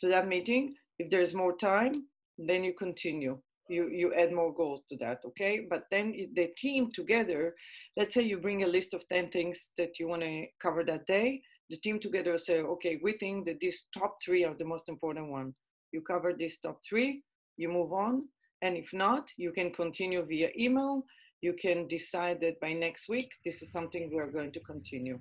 to 0.00 0.08
that 0.08 0.28
meeting. 0.28 0.74
If 0.98 1.10
there's 1.10 1.34
more 1.34 1.56
time 1.56 2.06
then 2.38 2.64
you 2.64 2.74
continue. 2.74 3.38
You 3.68 3.88
you 3.88 4.12
add 4.14 4.32
more 4.32 4.52
goals 4.52 4.82
to 4.90 4.96
that 4.98 5.20
okay? 5.24 5.66
But 5.68 5.84
then 5.90 6.14
the 6.34 6.48
team 6.56 6.90
together 6.92 7.54
let's 7.96 8.14
say 8.14 8.22
you 8.22 8.38
bring 8.38 8.64
a 8.64 8.66
list 8.66 8.94
of 8.94 9.08
10 9.08 9.30
things 9.30 9.70
that 9.78 9.98
you 9.98 10.08
want 10.08 10.22
to 10.22 10.46
cover 10.60 10.84
that 10.84 11.06
day. 11.06 11.42
The 11.70 11.78
team 11.78 12.00
together 12.00 12.36
say 12.38 12.60
okay 12.60 12.98
we 13.02 13.12
think 13.18 13.46
that 13.46 13.60
these 13.60 13.84
top 13.96 14.16
three 14.24 14.44
are 14.44 14.54
the 14.54 14.64
most 14.64 14.88
important 14.88 15.30
one. 15.30 15.54
You 15.92 16.00
cover 16.02 16.32
these 16.32 16.58
top 16.58 16.80
three 16.88 17.22
you 17.56 17.68
move 17.68 17.92
on 17.92 18.28
and 18.62 18.76
if 18.76 18.88
not 18.92 19.28
you 19.36 19.52
can 19.52 19.70
continue 19.72 20.24
via 20.24 20.48
email 20.58 21.04
you 21.42 21.52
can 21.52 21.86
decide 21.88 22.40
that 22.40 22.58
by 22.60 22.72
next 22.72 23.08
week 23.08 23.30
this 23.44 23.62
is 23.62 23.70
something 23.70 24.10
we 24.10 24.18
are 24.18 24.30
going 24.30 24.52
to 24.52 24.60
continue 24.60 25.18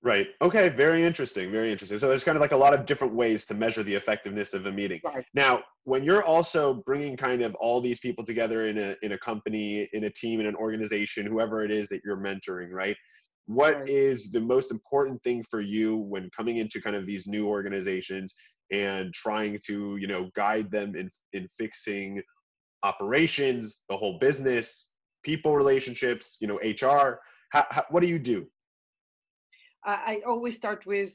Right. 0.00 0.28
Okay. 0.40 0.68
Very 0.68 1.02
interesting. 1.02 1.50
Very 1.50 1.72
interesting. 1.72 1.98
So 1.98 2.08
there's 2.08 2.22
kind 2.22 2.36
of 2.36 2.40
like 2.40 2.52
a 2.52 2.56
lot 2.56 2.72
of 2.72 2.86
different 2.86 3.14
ways 3.14 3.44
to 3.46 3.54
measure 3.54 3.82
the 3.82 3.94
effectiveness 3.94 4.54
of 4.54 4.64
a 4.66 4.72
meeting. 4.72 5.00
Right. 5.04 5.24
Now, 5.34 5.64
when 5.84 6.04
you're 6.04 6.22
also 6.22 6.74
bringing 6.86 7.16
kind 7.16 7.42
of 7.42 7.54
all 7.56 7.80
these 7.80 7.98
people 7.98 8.24
together 8.24 8.68
in 8.68 8.78
a 8.78 8.94
in 9.02 9.12
a 9.12 9.18
company, 9.18 9.88
in 9.92 10.04
a 10.04 10.10
team, 10.10 10.38
in 10.38 10.46
an 10.46 10.54
organization, 10.54 11.26
whoever 11.26 11.64
it 11.64 11.72
is 11.72 11.88
that 11.88 12.02
you're 12.04 12.16
mentoring, 12.16 12.70
right? 12.70 12.96
What 13.46 13.80
Right. 13.80 13.88
is 13.88 14.30
the 14.30 14.40
most 14.40 14.70
important 14.70 15.20
thing 15.24 15.42
for 15.50 15.60
you 15.60 15.96
when 15.96 16.30
coming 16.30 16.58
into 16.58 16.80
kind 16.80 16.94
of 16.94 17.04
these 17.04 17.26
new 17.26 17.48
organizations 17.48 18.34
and 18.70 19.12
trying 19.14 19.58
to, 19.66 19.96
you 19.96 20.06
know, 20.06 20.30
guide 20.36 20.70
them 20.70 20.94
in 20.94 21.10
in 21.32 21.48
fixing 21.58 22.22
operations, 22.84 23.80
the 23.88 23.96
whole 23.96 24.20
business, 24.20 24.87
people 25.28 25.54
relationships, 25.54 26.38
you 26.40 26.48
know, 26.48 26.58
HR? 26.76 27.20
How, 27.54 27.64
how, 27.74 27.84
what 27.90 28.00
do 28.00 28.08
you 28.14 28.18
do? 28.18 28.46
I, 29.84 29.94
I 30.12 30.14
always 30.26 30.56
start 30.56 30.86
with 30.86 31.10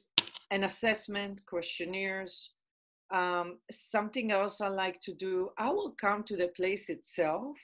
an 0.52 0.64
assessment, 0.66 1.42
questionnaires. 1.48 2.34
Um, 3.12 3.48
something 3.72 4.32
else 4.32 4.62
I 4.62 4.68
like 4.68 5.00
to 5.08 5.14
do, 5.28 5.50
I 5.58 5.70
will 5.70 5.94
come 6.00 6.22
to 6.26 6.36
the 6.36 6.50
place 6.60 6.86
itself 6.90 7.58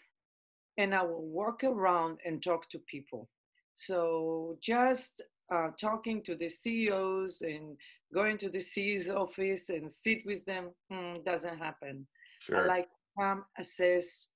and 0.79 0.95
I 0.99 1.03
will 1.03 1.27
walk 1.39 1.63
around 1.63 2.17
and 2.25 2.41
talk 2.41 2.69
to 2.71 2.79
people. 2.93 3.29
So 3.75 4.57
just 4.61 5.21
uh, 5.53 5.69
talking 5.79 6.23
to 6.23 6.35
the 6.35 6.49
CEOs 6.49 7.41
and 7.41 7.77
going 8.13 8.37
to 8.39 8.49
the 8.49 8.63
CEO's 8.71 9.09
office 9.09 9.69
and 9.69 9.91
sit 9.91 10.19
with 10.25 10.43
them 10.45 10.65
hmm, 10.89 11.17
doesn't 11.25 11.59
happen. 11.59 12.07
Sure. 12.39 12.63
I 12.63 12.65
like 12.65 12.89
to 12.89 12.99
come, 13.19 13.45
assess, 13.59 14.29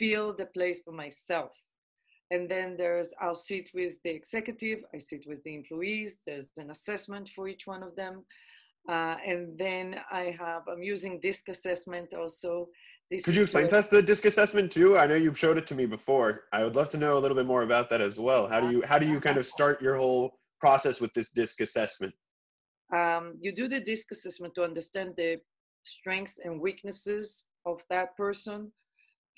feel 0.00 0.24
the 0.36 0.46
place 0.46 0.80
for 0.84 0.94
myself. 1.04 1.52
And 2.32 2.42
then 2.54 2.68
there's, 2.80 3.10
I'll 3.20 3.42
sit 3.50 3.66
with 3.74 3.94
the 4.04 4.12
executive, 4.20 4.78
I 4.94 4.98
sit 4.98 5.24
with 5.30 5.40
the 5.44 5.54
employees, 5.60 6.20
there's 6.26 6.50
an 6.56 6.70
assessment 6.70 7.26
for 7.34 7.48
each 7.48 7.64
one 7.66 7.82
of 7.82 7.94
them. 7.96 8.14
Uh, 8.88 9.16
and 9.30 9.40
then 9.58 9.86
I 10.10 10.24
have, 10.42 10.62
I'm 10.72 10.82
using 10.82 11.20
DISC 11.20 11.48
assessment 11.48 12.14
also. 12.14 12.68
This 13.10 13.24
Could 13.24 13.34
you 13.34 13.42
explain 13.42 13.68
to 13.68 13.78
us 13.78 13.88
the 13.88 14.00
disc 14.00 14.24
assessment 14.24 14.70
too? 14.72 14.96
I 14.96 15.06
know 15.08 15.16
you've 15.16 15.38
showed 15.38 15.58
it 15.58 15.66
to 15.66 15.74
me 15.74 15.84
before. 15.84 16.44
I 16.52 16.62
would 16.64 16.76
love 16.76 16.88
to 16.90 16.96
know 16.96 17.18
a 17.18 17.20
little 17.20 17.36
bit 17.36 17.46
more 17.46 17.62
about 17.62 17.90
that 17.90 18.00
as 18.00 18.20
well. 18.20 18.46
How 18.46 18.60
do 18.60 18.70
you 18.70 18.82
how 18.90 18.98
do 19.00 19.06
you 19.06 19.18
kind 19.20 19.36
of 19.36 19.44
start 19.46 19.82
your 19.82 19.96
whole 19.96 20.38
process 20.60 21.00
with 21.00 21.12
this 21.14 21.32
disc 21.32 21.60
assessment? 21.60 22.14
um, 22.92 23.36
you 23.40 23.52
do 23.54 23.68
the 23.68 23.80
disc 23.80 24.10
assessment 24.10 24.54
to 24.54 24.64
understand 24.64 25.14
the 25.16 25.38
strengths 25.82 26.38
and 26.44 26.60
weaknesses 26.60 27.46
of 27.66 27.82
that 27.90 28.16
person. 28.16 28.72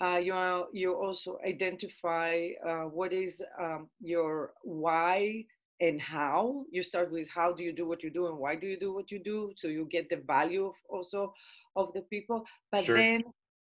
Uh, 0.03 0.17
you 0.17 0.33
are, 0.33 0.65
you 0.73 0.93
also 0.93 1.37
identify 1.47 2.49
uh, 2.67 2.83
what 2.83 3.13
is 3.13 3.41
um, 3.61 3.87
your 4.01 4.51
why 4.63 5.45
and 5.79 6.01
how. 6.01 6.65
You 6.71 6.83
start 6.83 7.11
with 7.11 7.29
how 7.29 7.53
do 7.53 7.63
you 7.63 7.71
do 7.71 7.87
what 7.87 8.03
you 8.03 8.09
do 8.09 8.27
and 8.27 8.37
why 8.37 8.55
do 8.55 8.67
you 8.67 8.77
do 8.77 8.93
what 8.93 9.11
you 9.11 9.19
do, 9.23 9.53
so 9.55 9.67
you 9.67 9.87
get 9.89 10.09
the 10.09 10.21
value 10.27 10.65
of 10.65 10.73
also 10.89 11.33
of 11.77 11.93
the 11.93 12.01
people. 12.01 12.43
But 12.71 12.83
Sure. 12.83 12.97
then 12.97 13.23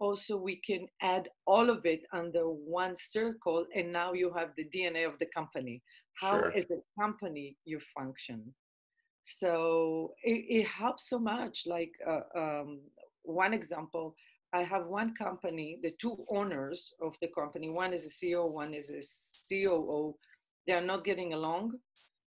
also 0.00 0.36
we 0.36 0.56
can 0.56 0.88
add 1.00 1.28
all 1.46 1.70
of 1.70 1.86
it 1.86 2.02
under 2.12 2.48
one 2.50 2.96
circle, 2.96 3.64
and 3.74 3.92
now 3.92 4.12
you 4.12 4.32
have 4.32 4.50
the 4.56 4.64
DNA 4.64 5.06
of 5.06 5.18
the 5.20 5.26
company. 5.26 5.80
How 6.14 6.38
Sure. 6.38 6.52
as 6.56 6.64
a 6.70 6.80
company 7.00 7.56
you 7.64 7.78
function 7.94 8.54
so 9.28 10.14
it, 10.22 10.44
it 10.48 10.66
helps 10.66 11.08
so 11.08 11.18
much 11.18 11.64
like 11.66 11.90
uh, 12.08 12.20
um, 12.38 12.80
one 13.24 13.52
example 13.52 14.14
i 14.52 14.62
have 14.62 14.86
one 14.86 15.14
company 15.14 15.78
the 15.82 15.92
two 16.00 16.24
owners 16.30 16.92
of 17.00 17.14
the 17.20 17.28
company 17.28 17.68
one 17.70 17.92
is 17.92 18.04
a 18.06 18.08
ceo 18.08 18.48
one 18.48 18.74
is 18.74 18.90
a 18.90 19.02
coo 19.48 20.14
they 20.66 20.72
are 20.72 20.80
not 20.80 21.04
getting 21.04 21.32
along 21.34 21.72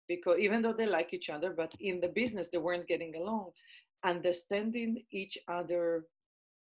because 0.09 0.39
even 0.39 0.63
though 0.63 0.73
they 0.73 0.87
like 0.87 1.13
each 1.13 1.31
other 1.31 1.53
but 1.57 1.73
in 1.81 2.01
the 2.01 2.09
business 2.09 2.49
they 2.51 2.59
weren't 2.59 2.87
getting 2.89 3.15
along 3.17 3.51
understanding 4.05 5.03
each 5.13 5.37
other 5.49 6.05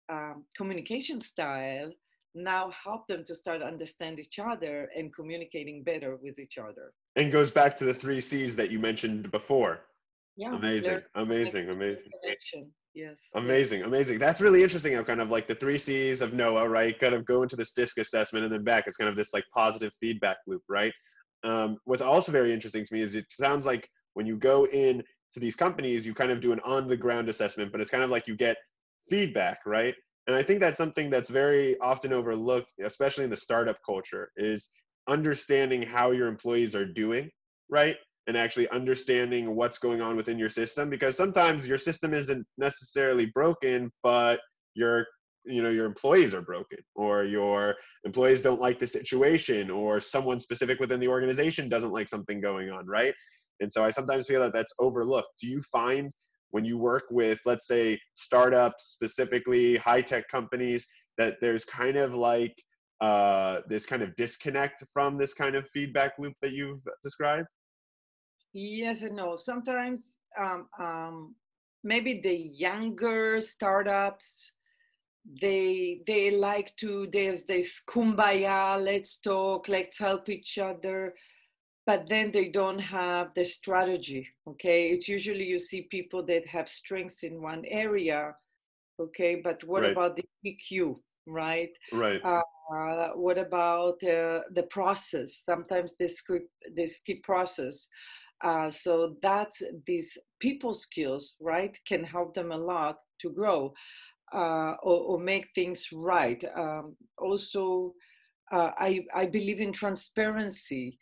um, 0.10 0.44
communication 0.58 1.22
style 1.22 1.92
now 2.36 2.72
help 2.84 3.08
them 3.08 3.24
to 3.26 3.36
start 3.36 3.62
understand 3.62 4.20
each 4.20 4.40
other 4.40 4.90
and 4.96 5.14
communicating 5.16 5.84
better 5.84 6.16
with 6.22 6.38
each 6.40 6.58
other 6.58 6.94
And 7.16 7.32
goes 7.32 7.52
back 7.52 7.76
to 7.78 7.86
the 7.86 7.94
three 7.94 8.22
C's 8.22 8.56
that 8.56 8.70
you 8.72 8.80
mentioned 8.80 9.32
before. 9.32 9.82
yeah 10.38 10.54
Amazing, 10.56 11.02
amazing, 11.16 11.70
amazing. 11.70 12.12
connection 12.22 12.72
yes. 12.94 13.20
Amazing, 13.36 13.84
amazing. 13.84 14.20
That's 14.20 14.42
really 14.42 14.64
interesting 14.64 14.94
how 14.94 15.04
kind 15.04 15.22
of 15.22 15.32
like 15.32 15.48
the 15.48 15.56
three 15.56 15.78
C's 15.78 16.22
of 16.22 16.34
Noah, 16.34 16.68
right? 16.68 16.98
Kind 16.98 17.14
of 17.14 17.26
go 17.26 17.44
into 17.44 17.56
this 17.56 17.72
disc 17.72 17.98
assessment 17.98 18.46
and 18.46 18.54
then 18.54 18.64
back. 18.64 18.86
It's 18.88 18.98
kind 18.98 19.10
of 19.10 19.16
this 19.16 19.34
like 19.34 19.46
positive 19.54 19.92
feedback 20.00 20.38
loop, 20.48 20.64
right? 20.68 20.94
Um, 21.44 21.78
what's 21.86 22.02
also 22.02 22.32
very 22.32 22.54
interesting 22.54 22.86
to 22.86 22.94
me 22.94 23.02
is 23.02 23.16
it 23.16 23.26
sounds 23.30 23.66
like 23.66 23.90
when 24.14 24.26
you 24.26 24.38
go 24.38 24.66
in 24.68 25.04
to 25.34 25.40
these 25.40 25.56
companies, 25.56 26.06
you 26.06 26.14
kind 26.14 26.32
of 26.32 26.42
do 26.42 26.52
an 26.52 26.60
on 26.66 26.88
the 26.88 26.98
ground 26.98 27.30
assessment, 27.30 27.72
but 27.72 27.82
it's 27.82 27.92
kind 27.92 28.04
of 28.04 28.10
like 28.10 28.28
you 28.28 28.36
get 28.36 28.58
feedback, 29.10 29.60
right? 29.66 29.96
And 30.28 30.36
I 30.36 30.44
think 30.44 30.60
that's 30.60 30.78
something 30.78 31.10
that's 31.10 31.30
very 31.30 31.80
often 31.80 32.14
overlooked, 32.14 32.74
especially 32.84 33.24
in 33.24 33.30
the 33.30 33.38
startup 33.38 33.78
culture, 33.86 34.32
is 34.38 34.72
understanding 35.08 35.82
how 35.82 36.12
your 36.12 36.28
employees 36.28 36.76
are 36.76 36.86
doing, 36.86 37.30
right? 37.70 37.96
And 38.28 38.38
actually 38.38 38.70
understanding 38.70 39.56
what's 39.56 39.80
going 39.80 40.02
on 40.02 40.16
within 40.16 40.38
your 40.38 40.50
system 40.50 40.90
because 40.90 41.18
sometimes 41.18 41.68
your 41.68 41.80
system 41.80 42.14
isn't 42.14 42.46
necessarily 42.60 43.26
broken, 43.28 43.92
but 44.04 44.40
your 44.76 45.08
you 45.46 45.64
know 45.64 45.70
your 45.70 45.86
employees 45.86 46.34
are 46.34 46.42
broken 46.42 46.78
or 46.96 47.24
your 47.24 47.76
employees 48.04 48.42
don't 48.42 48.62
like 48.62 48.78
the 48.78 48.86
situation 48.86 49.72
or 49.72 50.00
someone 50.00 50.40
specific 50.40 50.80
within 50.80 51.00
the 51.00 51.08
organization 51.08 51.70
doesn't 51.70 51.94
like 51.94 52.10
something 52.10 52.42
going 52.42 52.70
on 52.70 52.86
right? 52.86 53.14
And 53.62 53.72
so 53.72 53.84
i 53.84 53.92
sometimes 53.92 54.28
feel 54.28 54.42
that 54.42 54.54
that's 54.54 54.74
overlooked. 54.80 55.30
Do 55.42 55.48
you 55.48 55.62
find 55.64 56.12
when 56.52 56.66
you 56.66 56.78
work 56.78 57.04
with 57.12 57.40
let's 57.46 57.68
say 57.68 58.00
startups 58.16 58.84
specifically 58.86 59.78
high 59.78 60.02
tech 60.02 60.28
companies 60.30 60.88
that 61.18 61.38
there's 61.42 61.66
kind 61.66 61.98
of 61.98 62.16
like 62.16 62.56
uh, 63.02 63.62
this 63.70 63.86
kind 63.86 64.02
of 64.02 64.14
disconnect 64.18 64.84
from 64.94 65.18
this 65.18 65.34
kind 65.34 65.56
of 65.56 65.68
feedback 65.70 66.14
loop 66.20 66.34
that 66.42 66.52
you've 66.52 66.82
described 67.04 67.48
Yes 68.54 69.02
and 69.02 69.16
no. 69.16 69.36
Sometimes 69.36 70.16
um, 70.40 70.68
um, 70.80 71.36
maybe 71.84 72.20
the 72.22 72.36
younger 72.36 73.42
startups 73.42 74.54
they 75.42 76.02
they 76.08 76.32
like 76.32 76.76
to 76.78 77.08
there's 77.12 77.44
this 77.44 77.82
kumbaya 77.88 78.84
let's 78.84 79.18
talk 79.18 79.68
let's 79.68 79.98
help 79.98 80.30
each 80.30 80.58
other 80.58 81.14
but 81.86 82.08
then 82.10 82.32
they 82.32 82.50
don't 82.50 82.80
have 82.80 83.28
the 83.36 83.44
strategy 83.44 84.28
okay 84.48 84.90
it's 84.90 85.08
usually 85.08 85.44
you 85.44 85.60
see 85.60 85.88
people 85.92 86.26
that 86.26 86.48
have 86.48 86.70
strengths 86.70 87.24
in 87.24 87.42
one 87.42 87.64
area 87.70 88.34
okay 89.00 89.36
but 89.36 89.62
what 89.66 89.84
Right. 89.84 89.92
about 89.92 90.16
the 90.16 90.24
eq 90.46 90.96
right 91.28 91.72
right 91.92 92.22
uh, 92.24 93.10
what 93.16 93.38
about 93.38 94.02
uh, 94.04 94.42
the 94.52 94.68
process? 94.70 95.42
Sometimes 95.44 95.96
they 95.96 96.08
skip, 96.08 96.48
they 96.76 96.86
skip 96.86 97.24
process. 97.24 97.88
Uh, 98.44 98.70
so 98.70 99.16
that's 99.22 99.62
these 99.86 100.18
people 100.40 100.74
skills, 100.74 101.36
right, 101.42 101.78
can 101.88 102.04
help 102.04 102.34
them 102.34 102.52
a 102.52 102.58
lot 102.58 102.98
to 103.22 103.30
grow 103.30 103.74
uh, 104.34 104.76
or, 104.84 105.00
or 105.10 105.20
make 105.20 105.48
things 105.56 105.88
right. 105.94 106.44
Um, 106.56 106.96
also, 107.18 107.94
uh, 108.52 108.72
I, 108.78 109.02
I 109.16 109.26
believe 109.26 109.60
in 109.60 109.74
transparency. 109.74 110.98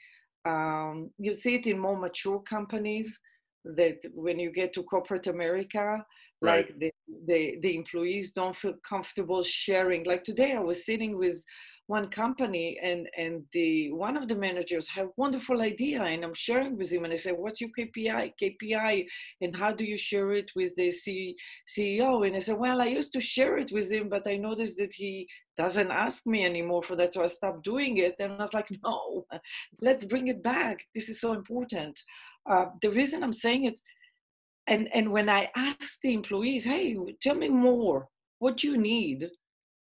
Um, 0.46 1.12
you 1.20 1.34
see 1.34 1.56
it 1.56 1.67
in 1.67 1.79
more 1.79 1.98
mature 1.98 2.39
companies 2.39 3.20
that 3.65 3.98
when 4.13 4.39
you 4.39 4.51
get 4.51 4.74
to 4.74 4.84
corporate 4.84 5.27
America, 5.27 6.03
Right. 6.41 6.67
like 6.67 6.79
the, 6.79 6.91
the, 7.27 7.58
the 7.62 7.75
employees 7.75 8.32
don't 8.32 8.56
feel 8.56 8.75
comfortable 8.88 9.44
sharing. 9.44 10.06
Like 10.06 10.24
today, 10.24 10.53
I 10.53 10.60
was 10.60 10.86
sitting 10.86 11.17
with 11.17 11.44
one 11.88 12.10
company 12.10 12.77
and 12.84 13.08
and 13.17 13.44
the 13.53 13.91
one 13.91 14.17
of 14.17 14.27
the 14.27 14.36
managers 14.36 14.88
had 14.88 15.08
wonderful 15.15 15.62
idea 15.62 16.01
and 16.03 16.24
i'm 16.24 16.34
sharing 16.34 16.77
with 16.77 16.91
him 16.91 17.06
and 17.06 17.13
i 17.13 17.15
said 17.15 17.34
what's 17.38 17.62
your 17.62 17.70
kpi 17.77 18.32
kpi 18.41 19.06
and 19.41 19.56
how 19.56 19.72
do 19.72 19.84
you 19.86 19.98
share 19.98 20.34
it 20.34 20.51
with 20.56 20.75
the 20.75 20.91
C- 20.91 21.36
ceo 21.67 22.27
and 22.27 22.36
i 22.36 22.39
said 22.39 22.58
well 22.58 22.82
i 22.82 22.86
used 22.86 23.13
to 23.13 23.22
share 23.22 23.58
it 23.58 23.72
with 23.72 23.91
him 23.91 24.10
but 24.10 24.27
i 24.27 24.36
noticed 24.36 24.77
that 24.77 24.94
he 24.94 25.27
doesn't 25.58 25.89
ask 25.89 26.27
me 26.27 26.46
anymore 26.46 26.84
for 26.84 26.96
that 26.96 27.13
so 27.13 27.24
i 27.24 27.27
stopped 27.27 27.63
doing 27.63 27.98
it. 27.98 28.15
And 28.20 28.34
i 28.34 28.41
was 28.41 28.53
like 28.53 28.70
no 28.84 29.25
let's 29.82 30.06
bring 30.06 30.27
it 30.27 30.44
back. 30.44 30.86
This 30.94 31.10
is 31.10 31.20
so 31.20 31.34
important. 31.34 32.00
Uh, 32.50 32.65
the 32.82 32.91
reason 32.91 33.24
i'm 33.24 33.34
saying 33.34 33.65
it 33.65 33.79
and 34.67 34.88
and 34.94 35.12
when 35.12 35.29
i 35.29 35.50
ask 35.56 36.00
the 36.03 36.13
employees 36.13 36.63
hey 36.63 36.98
tell 37.22 37.36
me 37.36 37.50
more. 37.50 38.08
What 38.39 38.58
do 38.58 38.67
you 38.67 38.77
need 38.77 39.29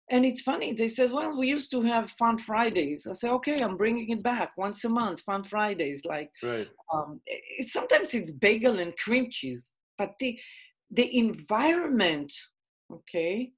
and 0.10 0.26
it's 0.26 0.42
funny, 0.42 0.74
they 0.74 0.88
said, 0.88 1.12
well, 1.12 1.38
we 1.38 1.50
used 1.50 1.70
to 1.72 1.82
have 1.82 2.12
Fun 2.12 2.38
Fridays. 2.38 3.08
I 3.08 3.14
said, 3.14 3.32
okay, 3.32 3.58
I'm 3.60 3.76
bringing 3.76 4.10
it 4.10 4.24
back 4.24 4.52
once 4.58 4.84
a 4.86 4.90
month, 4.90 5.22
Fun 5.22 5.44
Fridays. 5.44 6.06
Like, 6.06 6.32
right. 6.42 6.68
um, 6.94 7.20
it, 7.26 7.68
sometimes 7.68 8.14
it's 8.14 8.32
bagel 8.32 8.80
and 8.80 8.96
cream 8.98 9.30
cheese, 9.30 9.72
but 9.98 10.14
the, 10.20 10.40
the 10.92 11.18
environment, 11.18 12.32
okay, 12.92 13.52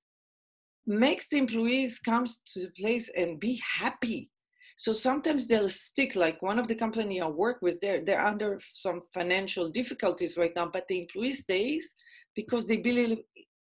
makes 0.88 1.28
the 1.30 1.38
employees 1.38 2.00
come 2.00 2.26
to 2.26 2.60
the 2.62 2.72
place 2.80 3.12
and 3.16 3.40
be 3.40 3.62
happy. 3.80 4.32
So 4.76 4.92
sometimes 4.92 5.46
they'll 5.46 5.70
stick, 5.70 6.16
like 6.16 6.42
one 6.42 6.58
of 6.58 6.68
the 6.68 6.74
company 6.74 7.22
I 7.22 7.28
work 7.28 7.58
with, 7.62 7.80
they're, 7.80 8.04
they're 8.04 8.26
under 8.26 8.60
some 8.74 9.02
financial 9.14 9.70
difficulties 9.70 10.36
right 10.36 10.54
now, 10.56 10.70
but 10.72 10.86
the 10.90 11.02
employee 11.02 11.34
stays 11.34 11.94
because 12.36 12.66
they 12.66 12.78
believe 12.78 13.20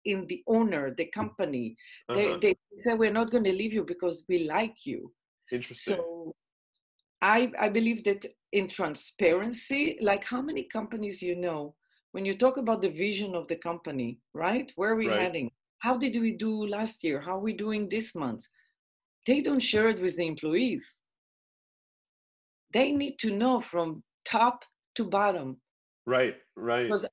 in 0.05 0.25
the 0.27 0.43
owner, 0.47 0.93
the 0.95 1.05
company. 1.05 1.75
Uh-huh. 2.09 2.37
They, 2.41 2.53
they 2.53 2.57
say, 2.77 2.93
we're 2.93 3.11
not 3.11 3.31
going 3.31 3.43
to 3.45 3.53
leave 3.53 3.73
you 3.73 3.83
because 3.83 4.25
we 4.27 4.45
like 4.45 4.85
you. 4.85 5.11
Interesting. 5.51 5.95
So 5.95 6.35
I, 7.21 7.51
I 7.59 7.69
believe 7.69 8.03
that 8.05 8.25
in 8.51 8.67
transparency, 8.67 9.97
like 10.01 10.23
how 10.23 10.41
many 10.41 10.63
companies 10.63 11.21
you 11.21 11.35
know, 11.35 11.75
when 12.11 12.25
you 12.25 12.37
talk 12.37 12.57
about 12.57 12.81
the 12.81 12.89
vision 12.89 13.33
of 13.35 13.47
the 13.47 13.55
company, 13.55 14.19
right? 14.33 14.71
Where 14.75 14.91
are 14.91 14.95
we 14.95 15.07
right. 15.07 15.21
heading? 15.21 15.51
How 15.79 15.97
did 15.97 16.19
we 16.19 16.31
do 16.31 16.67
last 16.67 17.03
year? 17.03 17.19
How 17.19 17.37
are 17.37 17.45
we 17.47 17.53
doing 17.53 17.89
this 17.89 18.13
month? 18.15 18.45
They 19.25 19.41
don't 19.41 19.59
share 19.59 19.89
it 19.89 20.01
with 20.01 20.17
the 20.17 20.27
employees. 20.27 20.97
They 22.73 22.91
need 22.91 23.17
to 23.19 23.31
know 23.31 23.61
from 23.61 24.03
top 24.25 24.63
to 24.95 25.03
bottom 25.03 25.57
Right, 26.05 26.35
right. 26.55 26.83
Because 26.83 27.05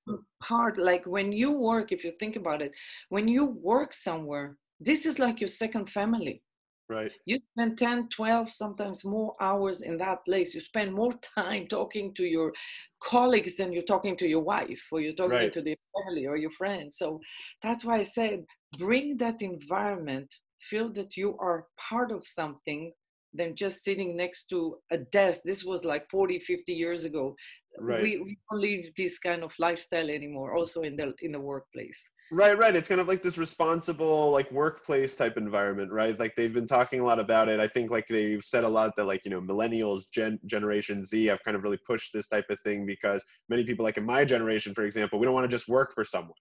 hard, 0.42 0.78
like 0.78 1.06
when 1.06 1.32
you 1.32 1.52
work, 1.52 1.92
if 1.92 2.04
you 2.04 2.12
think 2.18 2.36
about 2.36 2.62
it, 2.62 2.72
when 3.08 3.28
you 3.28 3.46
work 3.46 3.94
somewhere, 3.94 4.56
this 4.80 5.06
is 5.06 5.18
like 5.18 5.40
your 5.40 5.48
second 5.48 5.90
family. 5.90 6.42
Right. 6.88 7.12
You 7.24 7.38
spend 7.52 7.78
10, 7.78 8.08
12, 8.08 8.52
sometimes 8.52 9.04
more 9.04 9.34
hours 9.40 9.82
in 9.82 9.96
that 9.98 10.24
place. 10.24 10.54
You 10.54 10.60
spend 10.60 10.92
more 10.92 11.12
time 11.36 11.68
talking 11.68 12.12
to 12.14 12.24
your 12.24 12.52
colleagues 13.00 13.56
than 13.56 13.72
you're 13.72 13.84
talking 13.84 14.16
to 14.16 14.26
your 14.26 14.42
wife 14.42 14.82
or 14.90 15.00
you're 15.00 15.12
talking 15.12 15.30
right. 15.30 15.52
to 15.52 15.62
the 15.62 15.76
family 15.94 16.26
or 16.26 16.36
your 16.36 16.50
friends. 16.50 16.98
So 16.98 17.20
that's 17.62 17.84
why 17.84 17.98
I 17.98 18.02
said 18.02 18.44
bring 18.76 19.16
that 19.18 19.40
environment, 19.40 20.34
feel 20.68 20.92
that 20.94 21.16
you 21.16 21.36
are 21.38 21.66
part 21.78 22.10
of 22.10 22.26
something 22.26 22.92
than 23.32 23.54
just 23.54 23.84
sitting 23.84 24.16
next 24.16 24.46
to 24.46 24.78
a 24.90 24.98
desk. 24.98 25.42
This 25.44 25.64
was 25.64 25.84
like 25.84 26.10
40, 26.10 26.40
50 26.40 26.72
years 26.72 27.04
ago 27.04 27.36
right. 27.78 28.02
we, 28.02 28.18
we 28.18 28.38
don't 28.50 28.60
live 28.60 28.86
this 28.96 29.18
kind 29.18 29.42
of 29.42 29.52
lifestyle 29.58 30.08
anymore 30.10 30.54
also 30.54 30.82
in 30.82 30.96
the 30.96 31.12
in 31.22 31.32
the 31.32 31.40
workplace. 31.40 32.02
Right 32.32 32.56
right. 32.56 32.76
It's 32.76 32.88
kind 32.88 33.00
of 33.00 33.08
like 33.08 33.22
this 33.22 33.38
responsible 33.38 34.30
like 34.30 34.50
workplace 34.52 35.16
type 35.16 35.36
environment 35.36 35.92
right? 35.92 36.18
Like 36.18 36.34
they've 36.36 36.52
been 36.52 36.66
talking 36.66 37.00
a 37.00 37.04
lot 37.04 37.18
about 37.18 37.48
it. 37.48 37.60
I 37.60 37.68
think 37.68 37.90
like 37.90 38.06
they've 38.08 38.42
said 38.42 38.64
a 38.64 38.68
lot 38.68 38.94
that 38.96 39.04
like 39.04 39.24
you 39.24 39.30
know 39.30 39.40
millennials 39.40 40.02
gen 40.12 40.38
generation 40.46 41.04
z 41.04 41.26
have 41.26 41.42
kind 41.44 41.56
of 41.56 41.62
really 41.62 41.78
pushed 41.86 42.12
this 42.12 42.28
type 42.28 42.46
of 42.50 42.58
thing 42.60 42.86
because 42.86 43.24
many 43.48 43.64
people 43.64 43.84
like 43.84 43.98
in 43.98 44.04
my 44.04 44.24
generation 44.24 44.74
for 44.74 44.84
example 44.84 45.18
we 45.18 45.24
don't 45.24 45.34
want 45.34 45.48
to 45.48 45.56
just 45.56 45.68
work 45.68 45.92
for 45.94 46.04
someone 46.04 46.32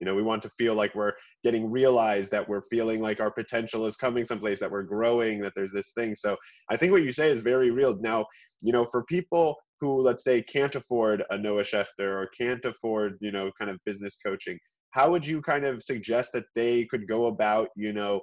you 0.00 0.04
know 0.06 0.14
we 0.14 0.22
want 0.22 0.42
to 0.42 0.50
feel 0.50 0.74
like 0.74 0.94
we're 0.94 1.12
getting 1.42 1.70
realized 1.70 2.30
that 2.30 2.48
we're 2.48 2.62
feeling 2.62 3.00
like 3.00 3.20
our 3.20 3.30
potential 3.30 3.86
is 3.86 3.96
coming 3.96 4.24
someplace 4.24 4.60
that 4.60 4.70
we're 4.70 4.82
growing 4.82 5.40
that 5.40 5.52
there's 5.54 5.72
this 5.72 5.92
thing 5.92 6.14
so 6.14 6.36
i 6.70 6.76
think 6.76 6.92
what 6.92 7.02
you 7.02 7.12
say 7.12 7.30
is 7.30 7.42
very 7.42 7.70
real 7.70 7.96
now 8.00 8.24
you 8.60 8.72
know 8.72 8.84
for 8.84 9.04
people 9.04 9.56
who 9.80 10.00
let's 10.00 10.24
say 10.24 10.42
can't 10.42 10.74
afford 10.74 11.22
a 11.30 11.38
Noah 11.38 11.62
Shechter 11.62 11.84
or 12.00 12.28
can't 12.36 12.64
afford, 12.64 13.16
you 13.20 13.30
know, 13.30 13.50
kind 13.58 13.70
of 13.70 13.78
business 13.84 14.16
coaching, 14.24 14.58
how 14.90 15.10
would 15.10 15.26
you 15.26 15.40
kind 15.40 15.64
of 15.64 15.82
suggest 15.82 16.32
that 16.32 16.46
they 16.54 16.84
could 16.86 17.06
go 17.06 17.26
about, 17.26 17.68
you 17.76 17.92
know, 17.92 18.20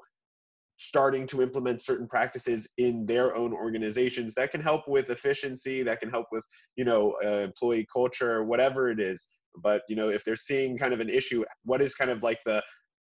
starting 0.77 1.25
to 1.27 1.41
implement 1.41 1.83
certain 1.83 2.07
practices 2.07 2.67
in 2.77 3.05
their 3.05 3.35
own 3.35 3.53
organizations 3.53 4.33
that 4.35 4.51
can 4.51 4.61
help 4.61 4.87
with 4.87 5.09
efficiency, 5.09 5.83
that 5.83 6.01
can 6.01 6.09
help 6.09 6.25
with, 6.31 6.43
you 6.75 6.83
know, 6.83 7.15
uh, 7.23 7.39
employee 7.39 7.87
culture, 7.91 8.43
whatever 8.43 8.89
it 8.89 8.99
is. 8.99 9.27
But, 9.61 9.83
you 9.89 9.95
know, 9.95 10.09
if 10.09 10.23
they're 10.23 10.35
seeing 10.35 10.77
kind 10.77 10.93
of 10.93 10.99
an 10.99 11.09
issue, 11.09 11.43
what 11.63 11.81
is 11.81 11.95
kind 11.95 12.11
of 12.11 12.23
like 12.23 12.39
the, 12.45 12.63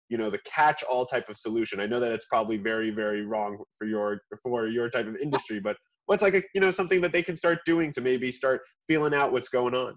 you 0.09 0.17
know, 0.17 0.29
the 0.29 0.39
catch 0.45 0.83
all 0.83 1.05
type 1.05 1.29
of 1.29 1.37
solution? 1.37 1.79
I 1.79 1.85
know 1.85 1.99
that 1.99 2.11
it's 2.11 2.25
probably 2.25 2.57
very, 2.57 2.91
very 2.91 3.25
wrong 3.25 3.57
for 3.77 3.85
your, 3.85 4.21
for 4.43 4.67
your 4.67 4.89
type 4.89 5.07
of 5.07 5.15
industry, 5.17 5.59
but 5.59 5.77
what's 6.09 6.23
like 6.23 6.33
a 6.33 6.41
you 6.55 6.61
know 6.61 6.71
something 6.71 7.01
that 7.01 7.11
they 7.11 7.21
can 7.21 7.37
start 7.37 7.59
doing 7.67 7.93
to 7.93 8.01
maybe 8.01 8.31
start 8.31 8.61
feeling 8.87 9.13
out 9.13 9.31
what's 9.31 9.49
going 9.49 9.75
on? 9.75 9.95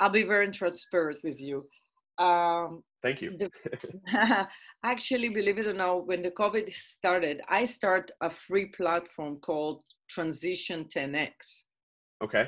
I'll 0.00 0.10
be 0.10 0.24
very 0.24 0.50
transparent 0.50 1.18
with 1.22 1.40
you. 1.40 1.66
Um, 2.18 2.82
thank 3.00 3.22
you. 3.22 3.38
the, 3.38 3.48
actually 4.84 5.28
believe 5.28 5.58
it 5.58 5.66
or 5.66 5.74
not 5.74 6.06
when 6.06 6.22
the 6.22 6.30
covid 6.30 6.72
started 6.74 7.42
i 7.50 7.62
start 7.66 8.10
a 8.22 8.30
free 8.46 8.66
platform 8.78 9.36
called 9.46 9.82
transition 10.08 10.86
10x 10.94 11.30
okay. 12.24 12.46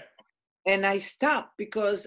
And 0.66 0.86
i 0.86 0.96
stopped 0.96 1.52
because 1.58 2.06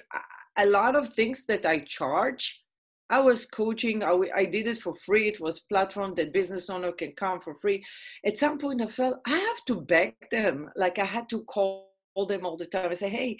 a 0.58 0.66
lot 0.66 0.96
of 0.96 1.10
things 1.10 1.46
that 1.46 1.66
i 1.66 1.80
charge 1.80 2.64
I 3.12 3.20
was 3.20 3.46
coaching. 3.46 4.04
I, 4.04 4.18
I 4.34 4.46
did 4.46 4.68
it 4.68 4.82
for 4.82 4.96
free. 4.96 5.28
It 5.28 5.42
was 5.42 5.60
platform 5.60 6.16
that 6.16 6.32
business 6.32 6.70
owner 6.70 6.94
can 6.94 7.12
come 7.12 7.42
for 7.42 7.56
free. 7.56 7.84
At 8.26 8.38
some 8.38 8.58
point, 8.58 8.82
I 8.82 8.88
felt 8.88 9.18
I 9.28 9.32
have 9.38 9.66
to 9.68 9.82
beg 9.82 10.16
them. 10.32 10.70
Like 10.78 10.98
I 10.98 11.04
had 11.04 11.28
to 11.32 11.44
call 11.44 11.90
them 12.30 12.46
all 12.46 12.56
the 12.56 12.68
time 12.68 12.88
and 12.88 12.98
say, 12.98 13.10
"Hey, 13.10 13.38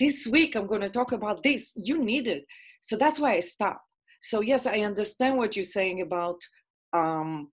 this 0.00 0.26
week 0.26 0.56
I'm 0.56 0.66
going 0.66 0.80
to 0.80 0.88
talk 0.88 1.12
about 1.12 1.42
this. 1.42 1.72
You 1.76 2.02
need 2.02 2.26
it." 2.26 2.44
So 2.80 2.96
that's 2.96 3.20
why 3.20 3.34
I 3.34 3.40
stopped. 3.40 3.84
So 4.22 4.40
yes, 4.40 4.66
I 4.66 4.78
understand 4.78 5.36
what 5.36 5.56
you're 5.56 5.76
saying 5.78 6.00
about 6.00 6.40
um, 6.94 7.50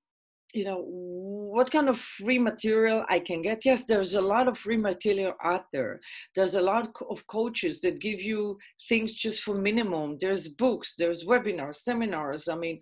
you 0.54 0.64
know 0.64 0.84
what 0.88 1.72
kind 1.72 1.90
of 1.90 2.00
free 2.00 2.40
material 2.40 3.04
i 3.10 3.20
can 3.20 3.42
get? 3.42 3.66
Yes 3.66 3.86
there's 3.86 4.16
a 4.16 4.22
lot 4.22 4.48
of 4.48 4.58
free 4.58 4.78
material 4.78 5.34
out 5.44 5.66
there. 5.72 6.00
There's 6.36 6.56
a 6.56 6.62
lot 6.62 6.90
of 7.10 7.28
coaches 7.28 7.82
that 7.82 8.00
give 8.00 8.22
you 8.22 8.58
things 8.88 9.14
just 9.14 9.42
for 9.44 9.56
minimum. 9.56 10.18
There's 10.20 10.48
books 10.48 10.96
there's 10.98 11.24
webinars 11.24 11.78
seminars. 11.78 12.48
I 12.48 12.56
mean 12.56 12.80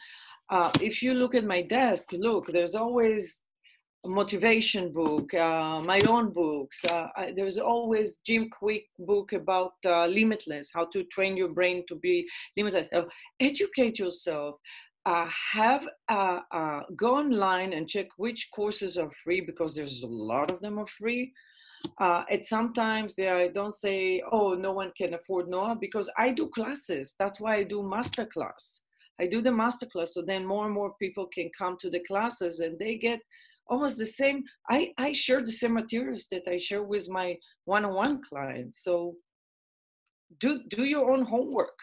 uh, 0.50 0.72
if 0.82 1.02
you 1.02 1.14
look 1.14 1.36
at 1.36 1.44
my 1.44 1.62
desk 1.62 2.14
look 2.14 2.48
there's 2.48 2.76
always 2.76 3.42
a 4.06 4.10
motivation 4.10 4.94
book 4.94 5.34
uh, 5.34 5.82
my 5.82 6.00
own 6.08 6.32
books. 6.32 6.86
Uh, 6.86 7.08
I, 7.18 7.34
there's 7.36 7.58
always 7.58 8.20
Jim 8.26 8.50
Kwik 8.50 8.86
book 9.00 9.34
about 9.34 9.74
uh, 9.86 10.06
limitless 10.06 10.72
how 10.74 10.86
to 10.94 11.04
train 11.06 11.36
your 11.36 11.50
brain 11.50 11.84
to 11.90 11.96
be 11.96 12.26
limitless. 12.56 12.88
Uh, 12.94 13.04
educate 13.40 14.00
yourself 14.00 14.56
uh, 15.08 15.26
have 15.54 15.88
uh, 16.10 16.40
uh, 16.52 16.82
go 16.98 17.16
online 17.16 17.72
and 17.72 17.88
check 17.88 18.08
which 18.18 18.50
courses 18.54 18.98
are 18.98 19.10
free 19.24 19.40
because 19.40 19.74
there's 19.74 20.04
a 20.04 20.08
lot 20.08 20.52
of 20.52 20.60
them 20.60 20.78
are 20.78 20.88
free. 20.88 21.32
Uh, 22.02 22.24
and 22.30 22.44
sometimes 22.44 23.16
they 23.16 23.30
I 23.30 23.48
don't 23.48 23.74
say, 23.74 24.22
oh, 24.34 24.54
no 24.54 24.74
one 24.74 24.92
can 24.98 25.14
afford 25.14 25.48
Noah 25.48 25.78
because 25.80 26.10
I 26.18 26.32
do 26.32 26.50
classes. 26.50 27.16
That's 27.18 27.40
why 27.40 27.56
I 27.56 27.64
do 27.64 27.88
master 27.88 28.26
class. 28.26 28.82
I 29.22 29.28
do 29.28 29.42
the 29.42 29.52
master 29.52 29.86
class 29.86 30.14
so 30.14 30.22
then 30.22 30.46
more 30.46 30.66
and 30.66 30.74
more 30.74 30.94
people 31.02 31.28
can 31.28 31.50
come 31.58 31.78
to 31.80 31.90
the 31.90 32.04
classes 32.06 32.60
and 32.60 32.78
they 32.78 32.98
get 32.98 33.20
almost 33.68 33.98
the 33.98 34.06
same. 34.06 34.44
I, 34.70 34.92
I 34.98 35.14
share 35.14 35.42
the 35.42 35.52
same 35.62 35.74
materials 35.74 36.28
that 36.32 36.44
I 36.50 36.58
share 36.58 36.84
with 36.84 37.08
my 37.10 37.38
one-on-one 37.64 38.22
clients. 38.28 38.84
So 38.84 39.16
do 40.42 40.60
do 40.70 40.84
your 40.84 41.10
own 41.10 41.24
homework 41.24 41.78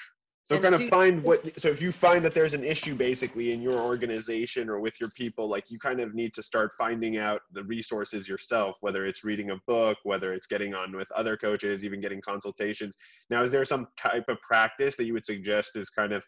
so 0.46 0.60
kind 0.60 0.74
of 0.74 0.88
find 0.88 1.22
what 1.22 1.58
so 1.58 1.68
if 1.68 1.80
you 1.80 1.90
find 1.90 2.22
that 2.24 2.34
there's 2.34 2.52
an 2.52 2.64
issue 2.64 2.94
basically 2.94 3.52
in 3.52 3.62
your 3.62 3.78
organization 3.78 4.68
or 4.68 4.78
with 4.78 5.00
your 5.00 5.08
people, 5.10 5.48
like 5.48 5.70
you 5.70 5.78
kind 5.78 6.00
of 6.00 6.14
need 6.14 6.34
to 6.34 6.42
start 6.42 6.72
finding 6.76 7.16
out 7.16 7.40
the 7.52 7.64
resources 7.64 8.28
yourself, 8.28 8.76
whether 8.82 9.06
it's 9.06 9.24
reading 9.24 9.50
a 9.50 9.56
book, 9.66 9.96
whether 10.02 10.34
it's 10.34 10.46
getting 10.46 10.74
on 10.74 10.94
with 10.94 11.10
other 11.12 11.38
coaches, 11.38 11.82
even 11.82 11.98
getting 11.98 12.20
consultations. 12.20 12.94
Now, 13.30 13.42
is 13.42 13.50
there 13.50 13.64
some 13.64 13.88
type 13.98 14.24
of 14.28 14.38
practice 14.42 14.96
that 14.96 15.06
you 15.06 15.14
would 15.14 15.24
suggest 15.24 15.76
is 15.76 15.88
kind 15.88 16.12
of 16.12 16.22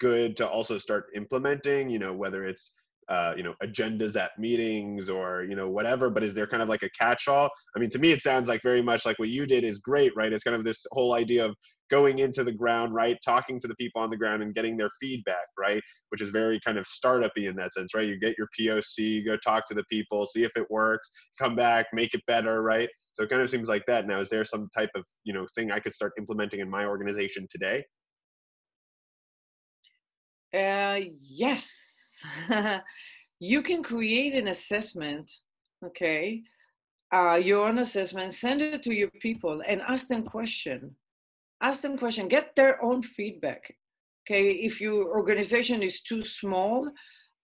good 0.00 0.36
to 0.36 0.46
also 0.46 0.76
start 0.76 1.06
implementing, 1.14 1.88
you 1.88 1.98
know, 1.98 2.12
whether 2.12 2.44
it's 2.44 2.74
uh, 3.08 3.32
you 3.36 3.42
know 3.42 3.54
agendas 3.64 4.16
at 4.16 4.38
meetings 4.38 5.10
or 5.10 5.42
you 5.42 5.56
know 5.56 5.68
whatever 5.68 6.08
but 6.08 6.22
is 6.22 6.34
there 6.34 6.46
kind 6.46 6.62
of 6.62 6.68
like 6.68 6.84
a 6.84 6.90
catch 6.90 7.26
all 7.26 7.50
i 7.74 7.78
mean 7.80 7.90
to 7.90 7.98
me 7.98 8.12
it 8.12 8.22
sounds 8.22 8.48
like 8.48 8.62
very 8.62 8.80
much 8.80 9.04
like 9.04 9.18
what 9.18 9.28
you 9.28 9.44
did 9.44 9.64
is 9.64 9.80
great 9.80 10.12
right 10.16 10.32
it's 10.32 10.44
kind 10.44 10.56
of 10.56 10.64
this 10.64 10.86
whole 10.92 11.12
idea 11.14 11.44
of 11.44 11.54
going 11.92 12.20
into 12.20 12.42
the 12.42 12.50
ground, 12.50 12.94
right? 12.94 13.18
Talking 13.22 13.60
to 13.60 13.68
the 13.68 13.74
people 13.74 14.00
on 14.00 14.08
the 14.08 14.16
ground 14.16 14.42
and 14.42 14.54
getting 14.54 14.78
their 14.78 14.88
feedback, 14.98 15.46
right? 15.58 15.82
Which 16.08 16.22
is 16.22 16.30
very 16.30 16.58
kind 16.64 16.78
of 16.78 16.86
startupy 16.86 17.50
in 17.50 17.56
that 17.56 17.74
sense, 17.74 17.94
right? 17.94 18.08
You 18.08 18.18
get 18.18 18.34
your 18.38 18.48
POC, 18.58 18.98
you 18.98 19.24
go 19.24 19.36
talk 19.36 19.66
to 19.68 19.74
the 19.74 19.84
people, 19.90 20.24
see 20.24 20.42
if 20.42 20.56
it 20.56 20.68
works, 20.70 21.10
come 21.38 21.54
back, 21.54 21.86
make 21.92 22.14
it 22.14 22.22
better, 22.26 22.62
right? 22.62 22.88
So 23.12 23.24
it 23.24 23.28
kind 23.28 23.42
of 23.42 23.50
seems 23.50 23.68
like 23.68 23.84
that. 23.88 24.06
Now, 24.06 24.20
is 24.20 24.30
there 24.30 24.42
some 24.42 24.70
type 24.74 24.88
of 24.94 25.04
you 25.24 25.34
know 25.34 25.46
thing 25.54 25.70
I 25.70 25.80
could 25.80 25.92
start 25.92 26.14
implementing 26.18 26.60
in 26.60 26.70
my 26.70 26.86
organization 26.86 27.46
today? 27.50 27.84
Uh, 30.54 31.10
yes, 31.20 31.70
you 33.38 33.60
can 33.60 33.82
create 33.82 34.34
an 34.34 34.48
assessment. 34.48 35.30
Okay, 35.84 36.42
uh, 37.12 37.34
your 37.34 37.68
own 37.68 37.80
assessment, 37.80 38.32
send 38.32 38.62
it 38.62 38.82
to 38.84 38.94
your 38.94 39.10
people, 39.20 39.62
and 39.68 39.82
ask 39.82 40.08
them 40.08 40.22
question. 40.22 40.96
Ask 41.62 41.82
them 41.82 41.96
question. 41.96 42.28
Get 42.28 42.56
their 42.56 42.82
own 42.82 43.02
feedback. 43.02 43.76
Okay, 44.24 44.52
if 44.52 44.80
your 44.80 45.08
organization 45.16 45.82
is 45.82 46.00
too 46.00 46.22
small, 46.22 46.90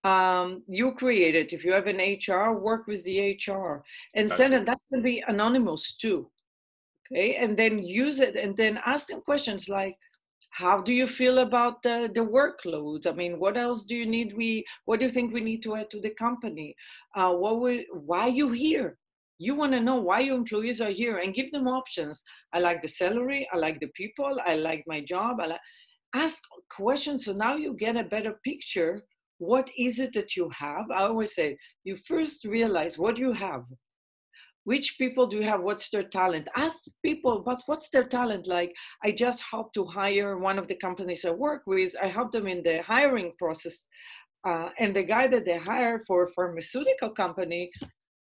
um, 0.04 0.62
you 0.68 0.92
create 0.92 1.34
it. 1.34 1.52
If 1.52 1.64
you 1.64 1.72
have 1.72 1.86
an 1.86 1.98
HR, 1.98 2.52
work 2.58 2.86
with 2.86 3.02
the 3.04 3.34
HR 3.34 3.82
and 4.14 4.30
send 4.30 4.54
it. 4.54 4.66
That 4.66 4.80
can 4.92 5.02
be 5.02 5.22
anonymous 5.26 5.96
too. 5.96 6.30
Okay, 7.10 7.36
and 7.36 7.56
then 7.56 7.78
use 7.78 8.20
it 8.20 8.36
and 8.36 8.56
then 8.56 8.78
ask 8.84 9.06
them 9.06 9.22
questions 9.22 9.68
like, 9.68 9.96
how 10.50 10.80
do 10.82 10.92
you 10.92 11.06
feel 11.06 11.38
about 11.38 11.82
the, 11.82 12.10
the 12.14 12.20
workload? 12.20 13.06
I 13.06 13.12
mean, 13.12 13.38
what 13.38 13.56
else 13.56 13.84
do 13.84 13.94
you 13.94 14.06
need? 14.06 14.36
We, 14.36 14.64
what 14.84 14.98
do 14.98 15.06
you 15.06 15.10
think 15.10 15.32
we 15.32 15.40
need 15.40 15.62
to 15.62 15.76
add 15.76 15.90
to 15.90 16.00
the 16.00 16.10
company? 16.10 16.74
Uh, 17.14 17.32
what 17.34 17.60
will, 17.60 17.80
why 17.92 18.22
are 18.22 18.28
you 18.28 18.50
here? 18.50 18.98
You 19.38 19.54
want 19.54 19.72
to 19.72 19.80
know 19.80 19.96
why 19.96 20.20
your 20.20 20.36
employees 20.36 20.80
are 20.80 20.90
here 20.90 21.18
and 21.18 21.34
give 21.34 21.52
them 21.52 21.68
options. 21.68 22.22
I 22.52 22.58
like 22.58 22.82
the 22.82 22.88
salary. 22.88 23.48
I 23.52 23.56
like 23.56 23.80
the 23.80 23.90
people. 23.94 24.38
I 24.44 24.56
like 24.56 24.84
my 24.86 25.00
job. 25.00 25.38
I 25.40 25.46
like, 25.46 25.60
ask 26.14 26.42
questions 26.70 27.26
so 27.26 27.32
now 27.32 27.56
you 27.56 27.74
get 27.74 27.96
a 27.96 28.02
better 28.02 28.40
picture 28.42 29.02
what 29.38 29.70
is 29.78 30.00
it 30.00 30.12
that 30.14 30.36
you 30.36 30.50
have? 30.50 30.90
I 30.90 31.02
always 31.02 31.34
say, 31.34 31.56
you 31.84 31.96
first 31.96 32.44
realize 32.44 32.98
what 32.98 33.16
you 33.16 33.32
have. 33.32 33.64
Which 34.64 34.98
people 34.98 35.26
do 35.26 35.36
you 35.38 35.44
have? 35.44 35.62
What's 35.62 35.88
their 35.90 36.02
talent? 36.02 36.48
Ask 36.56 36.84
people, 37.02 37.42
but 37.46 37.62
what's 37.66 37.88
their 37.88 38.04
talent? 38.04 38.46
Like, 38.46 38.74
I 39.02 39.12
just 39.12 39.42
helped 39.50 39.74
to 39.74 39.86
hire 39.86 40.36
one 40.36 40.58
of 40.58 40.68
the 40.68 40.74
companies 40.74 41.24
I 41.24 41.30
work 41.30 41.62
with. 41.66 41.94
I 42.02 42.08
helped 42.08 42.32
them 42.32 42.46
in 42.46 42.62
the 42.62 42.82
hiring 42.82 43.32
process. 43.38 43.86
Uh, 44.46 44.68
and 44.78 44.94
the 44.94 45.04
guy 45.04 45.26
that 45.28 45.44
they 45.44 45.58
hire 45.58 46.02
for 46.06 46.24
a 46.24 46.30
pharmaceutical 46.32 47.10
company, 47.10 47.70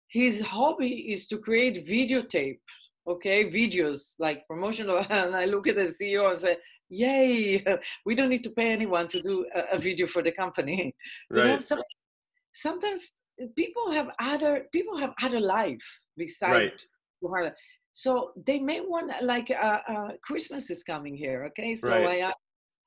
his 0.09 0.41
hobby 0.41 1.11
is 1.13 1.27
to 1.27 1.37
create 1.37 1.87
videotape, 1.87 2.59
okay, 3.07 3.49
videos 3.49 4.15
like 4.19 4.45
promotional. 4.47 5.05
And 5.09 5.35
I 5.35 5.45
look 5.45 5.67
at 5.67 5.75
the 5.75 5.93
CEO 5.99 6.29
and 6.29 6.39
say, 6.39 6.57
yay 6.89 7.63
we 8.05 8.15
don't 8.15 8.29
need 8.29 8.43
to 8.43 8.49
pay 8.51 8.71
anyone 8.71 9.07
to 9.07 9.21
do 9.21 9.45
a, 9.55 9.75
a 9.75 9.77
video 9.77 10.07
for 10.07 10.21
the 10.21 10.31
company 10.31 10.93
right. 11.29 11.45
you 11.45 11.51
know, 11.51 11.59
some, 11.59 11.79
sometimes 12.53 13.21
people 13.55 13.91
have 13.91 14.09
other 14.19 14.65
people 14.71 14.97
have 14.97 15.13
other 15.21 15.39
life 15.39 15.85
besides 16.17 16.85
right. 17.21 17.53
so 17.93 18.31
they 18.45 18.59
may 18.59 18.81
want 18.81 19.11
like 19.23 19.49
uh, 19.51 19.79
uh, 19.87 20.09
christmas 20.23 20.69
is 20.69 20.83
coming 20.83 21.15
here 21.15 21.45
okay 21.45 21.75
so 21.75 21.89
right. 21.89 22.23
i 22.23 22.33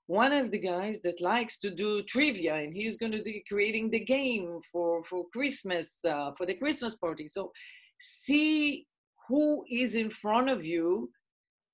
one 0.07 0.33
of 0.33 0.51
the 0.51 0.59
guys 0.59 1.01
that 1.03 1.21
likes 1.21 1.59
to 1.61 1.71
do 1.71 2.03
trivia 2.03 2.57
and 2.57 2.75
he's 2.75 2.97
going 2.97 3.13
to 3.13 3.23
be 3.23 3.43
creating 3.49 3.91
the 3.91 4.01
game 4.01 4.61
for 4.71 5.03
for 5.05 5.25
christmas 5.33 5.99
uh, 6.05 6.33
for 6.37 6.47
the 6.47 6.55
christmas 6.55 6.95
party 6.97 7.29
so 7.29 7.53
see 8.01 8.87
who 9.29 9.65
is 9.71 9.95
in 9.95 10.11
front 10.11 10.49
of 10.49 10.65
you 10.65 11.11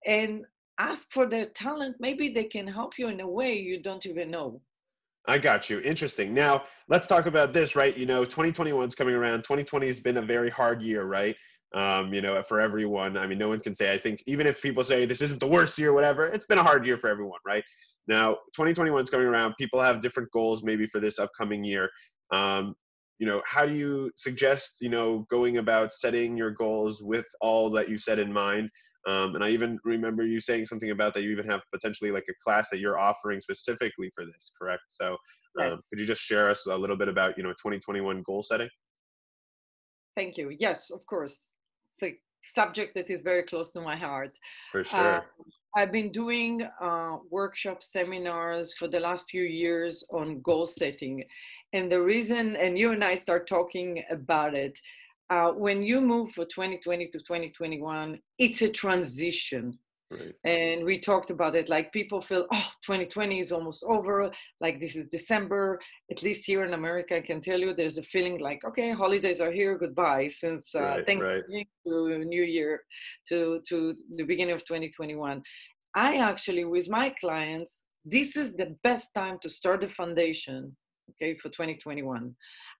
and 0.06 0.44
ask 0.78 1.10
for 1.10 1.26
their 1.26 1.46
talent 1.46 1.96
maybe 1.98 2.28
they 2.28 2.44
can 2.44 2.66
help 2.66 2.98
you 2.98 3.08
in 3.08 3.20
a 3.20 3.28
way 3.28 3.54
you 3.54 3.82
don't 3.82 4.06
even 4.06 4.30
know 4.30 4.60
I 5.28 5.36
got 5.36 5.68
you. 5.68 5.80
Interesting. 5.80 6.32
Now, 6.32 6.64
let's 6.88 7.06
talk 7.06 7.26
about 7.26 7.52
this, 7.52 7.76
right? 7.76 7.94
You 7.94 8.06
know, 8.06 8.24
2021 8.24 8.88
is 8.88 8.94
coming 8.94 9.14
around. 9.14 9.42
2020 9.42 9.86
has 9.86 10.00
been 10.00 10.16
a 10.16 10.22
very 10.22 10.48
hard 10.48 10.80
year, 10.80 11.04
right? 11.04 11.36
Um, 11.74 12.14
you 12.14 12.22
know, 12.22 12.42
for 12.42 12.60
everyone. 12.60 13.18
I 13.18 13.26
mean, 13.26 13.36
no 13.36 13.48
one 13.48 13.60
can 13.60 13.74
say, 13.74 13.92
I 13.92 13.98
think, 13.98 14.22
even 14.26 14.46
if 14.46 14.62
people 14.62 14.82
say 14.82 15.04
this 15.04 15.20
isn't 15.20 15.38
the 15.38 15.46
worst 15.46 15.78
year, 15.78 15.92
whatever, 15.92 16.24
it's 16.26 16.46
been 16.46 16.56
a 16.56 16.62
hard 16.62 16.86
year 16.86 16.96
for 16.96 17.10
everyone, 17.10 17.40
right? 17.44 17.62
Now, 18.08 18.34
2021 18.54 19.04
is 19.04 19.10
coming 19.10 19.26
around. 19.26 19.54
People 19.58 19.80
have 19.80 20.00
different 20.00 20.30
goals 20.32 20.64
maybe 20.64 20.86
for 20.86 21.00
this 21.00 21.18
upcoming 21.18 21.62
year. 21.62 21.90
Um, 22.32 22.74
you 23.18 23.26
know, 23.26 23.42
how 23.44 23.66
do 23.66 23.74
you 23.74 24.10
suggest, 24.16 24.76
you 24.80 24.88
know, 24.88 25.26
going 25.30 25.58
about 25.58 25.92
setting 25.92 26.36
your 26.36 26.52
goals 26.52 27.02
with 27.02 27.26
all 27.40 27.68
that 27.70 27.88
you 27.88 27.98
set 27.98 28.18
in 28.18 28.32
mind? 28.32 28.70
Um, 29.06 29.34
and 29.34 29.44
I 29.44 29.50
even 29.50 29.78
remember 29.84 30.24
you 30.26 30.40
saying 30.40 30.66
something 30.66 30.90
about 30.90 31.14
that 31.14 31.22
you 31.22 31.30
even 31.30 31.48
have 31.48 31.62
potentially 31.72 32.10
like 32.10 32.24
a 32.28 32.34
class 32.42 32.68
that 32.70 32.78
you're 32.78 32.98
offering 32.98 33.40
specifically 33.40 34.10
for 34.14 34.24
this, 34.24 34.52
correct? 34.60 34.82
So 34.88 35.12
um, 35.60 35.70
yes. 35.70 35.88
could 35.88 35.98
you 35.98 36.06
just 36.06 36.22
share 36.22 36.48
us 36.48 36.66
a 36.66 36.76
little 36.76 36.96
bit 36.96 37.08
about, 37.08 37.36
you 37.36 37.42
know, 37.42 37.50
2021 37.50 38.22
goal 38.24 38.42
setting? 38.42 38.68
Thank 40.16 40.36
you. 40.36 40.54
Yes, 40.58 40.90
of 40.90 41.04
course. 41.06 41.50
A 42.02 42.14
subject 42.42 42.94
that 42.94 43.10
is 43.10 43.22
very 43.22 43.42
close 43.42 43.70
to 43.72 43.80
my 43.80 43.96
heart. 43.96 44.32
For 44.72 44.80
uh, 44.80 44.84
sure. 44.84 45.14
Uh, 45.16 45.20
I've 45.76 45.92
been 45.92 46.10
doing 46.10 46.66
uh, 46.80 47.18
workshop 47.30 47.82
seminars 47.82 48.74
for 48.74 48.88
the 48.88 49.00
last 49.00 49.26
few 49.30 49.42
years 49.42 50.04
on 50.10 50.40
goal 50.40 50.66
setting. 50.66 51.24
And 51.72 51.92
the 51.92 52.00
reason, 52.00 52.56
and 52.56 52.78
you 52.78 52.92
and 52.92 53.04
I 53.04 53.14
start 53.14 53.46
talking 53.46 54.02
about 54.10 54.54
it, 54.54 54.78
uh, 55.30 55.50
when 55.50 55.82
you 55.82 56.00
move 56.00 56.30
from 56.32 56.46
2020 56.46 57.08
to 57.08 57.18
2021, 57.18 58.18
it's 58.38 58.62
a 58.62 58.68
transition. 58.70 59.78
Right. 60.10 60.34
And 60.44 60.84
we 60.84 61.00
talked 61.00 61.30
about 61.30 61.54
it 61.54 61.68
like 61.68 61.92
people 61.92 62.22
feel, 62.22 62.46
oh, 62.50 62.70
2020 62.86 63.40
is 63.40 63.52
almost 63.52 63.84
over. 63.86 64.30
Like 64.60 64.80
this 64.80 64.96
is 64.96 65.08
December. 65.08 65.78
At 66.10 66.22
least 66.22 66.46
here 66.46 66.64
in 66.64 66.72
America, 66.72 67.16
I 67.16 67.20
can 67.20 67.42
tell 67.42 67.60
you 67.60 67.74
there's 67.74 67.98
a 67.98 68.02
feeling 68.04 68.38
like, 68.38 68.64
okay, 68.64 68.90
holidays 68.90 69.40
are 69.40 69.50
here, 69.50 69.76
goodbye. 69.76 70.28
Since 70.28 70.74
uh, 70.74 70.80
right, 70.80 71.06
Thanksgiving 71.06 71.44
right. 71.52 71.66
to 71.86 72.24
New 72.24 72.42
Year 72.42 72.82
to, 73.28 73.60
to 73.68 73.94
the 74.16 74.24
beginning 74.24 74.54
of 74.54 74.64
2021. 74.64 75.42
I 75.94 76.16
actually, 76.16 76.64
with 76.64 76.88
my 76.88 77.10
clients, 77.20 77.84
this 78.04 78.36
is 78.36 78.54
the 78.54 78.76
best 78.82 79.12
time 79.14 79.38
to 79.42 79.50
start 79.50 79.82
the 79.82 79.88
foundation, 79.88 80.74
okay, 81.10 81.36
for 81.36 81.48
2021. 81.48 82.34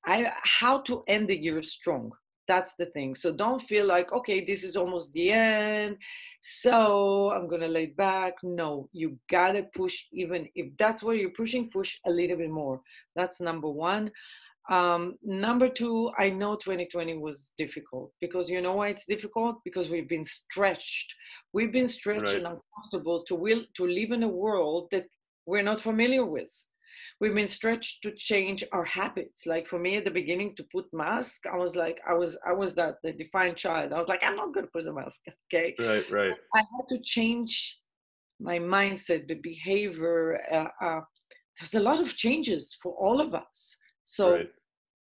I, 0.07 0.33
how 0.43 0.81
to 0.83 1.03
end 1.09 1.29
the 1.29 1.37
year 1.37 1.61
strong 1.63 2.13
that's 2.49 2.75
the 2.75 2.87
thing. 2.87 3.15
So 3.15 3.33
don't 3.33 3.63
feel 3.63 3.87
like 3.87 4.13
okay 4.13 4.45
this 4.45 4.65
is 4.65 4.75
almost 4.77 5.13
the 5.13 5.31
end 5.31 5.99
so 6.41 7.31
i'm 7.31 7.47
gonna 7.47 7.69
lay 7.69 7.87
back. 7.87 8.35
No 8.43 8.89
you 8.93 9.19
gotta 9.31 9.65
push 9.75 9.97
even 10.13 10.49
if 10.55 10.77
that's 10.79 11.03
where 11.03 11.15
you're 11.15 11.31
pushing 11.43 11.71
push 11.71 11.99
a 12.07 12.11
little 12.11 12.39
bit 12.39 12.51
more. 12.51 12.81
That's 13.15 13.41
number 13.41 13.71
one. 13.71 14.11
Um, 14.71 15.17
number 15.23 15.69
two 15.71 16.11
i 16.19 16.29
know 16.29 16.55
2020 16.55 17.17
was 17.17 17.53
difficult 17.57 18.13
because 18.21 18.51
you 18.51 18.61
know 18.61 18.75
why 18.75 18.89
it's 18.89 19.07
difficult? 19.07 19.57
Because 19.65 19.89
we've 19.89 20.09
been 20.09 20.25
stretched. 20.25 21.15
We've 21.53 21.73
been 21.73 21.87
stretched 21.87 22.35
right. 22.35 22.37
and 22.37 22.47
uncomfortable 22.47 23.25
to 23.29 23.35
will 23.35 23.63
to 23.77 23.87
live 23.87 24.11
in 24.13 24.25
a 24.25 24.29
world 24.29 24.89
that 24.91 25.07
we're 25.47 25.63
not 25.63 25.81
familiar 25.81 26.25
with 26.27 26.53
we've 27.21 27.35
been 27.35 27.47
stretched 27.47 28.03
to 28.03 28.13
change 28.13 28.65
our 28.73 28.85
habits. 28.85 29.47
Like 29.47 29.67
for 29.67 29.79
me 29.79 29.97
at 29.97 30.05
the 30.05 30.11
beginning 30.11 30.55
to 30.57 30.65
put 30.73 30.87
mask 30.93 31.47
i 31.53 31.57
was 31.57 31.77
like 31.77 32.01
i 32.09 32.15
was 32.15 32.39
i 32.47 32.53
was 32.53 32.75
that 32.75 32.97
the 33.03 33.13
defiant 33.13 33.57
child. 33.57 33.93
I 33.93 33.99
was 33.99 34.09
like 34.09 34.23
i'm 34.23 34.37
not 34.37 34.55
going 34.55 34.67
to 34.67 34.73
put 34.73 34.87
a 34.87 34.93
mask 34.93 35.21
okay? 35.53 35.75
Right 35.79 36.11
right. 36.11 36.35
I 36.55 36.59
had 36.59 36.89
to 36.91 36.99
change 37.03 37.79
my 38.41 38.59
mindset 38.59 39.29
the 39.29 39.35
behavior 39.35 40.41
uh, 40.53 40.85
uh, 40.85 41.01
there's 41.59 41.75
a 41.75 41.81
lot 41.81 42.01
of 42.01 42.17
changes 42.17 42.77
for 42.81 42.93
all 42.93 43.21
of 43.21 43.35
us. 43.35 43.77
So 44.05 44.37
right. 44.37 44.51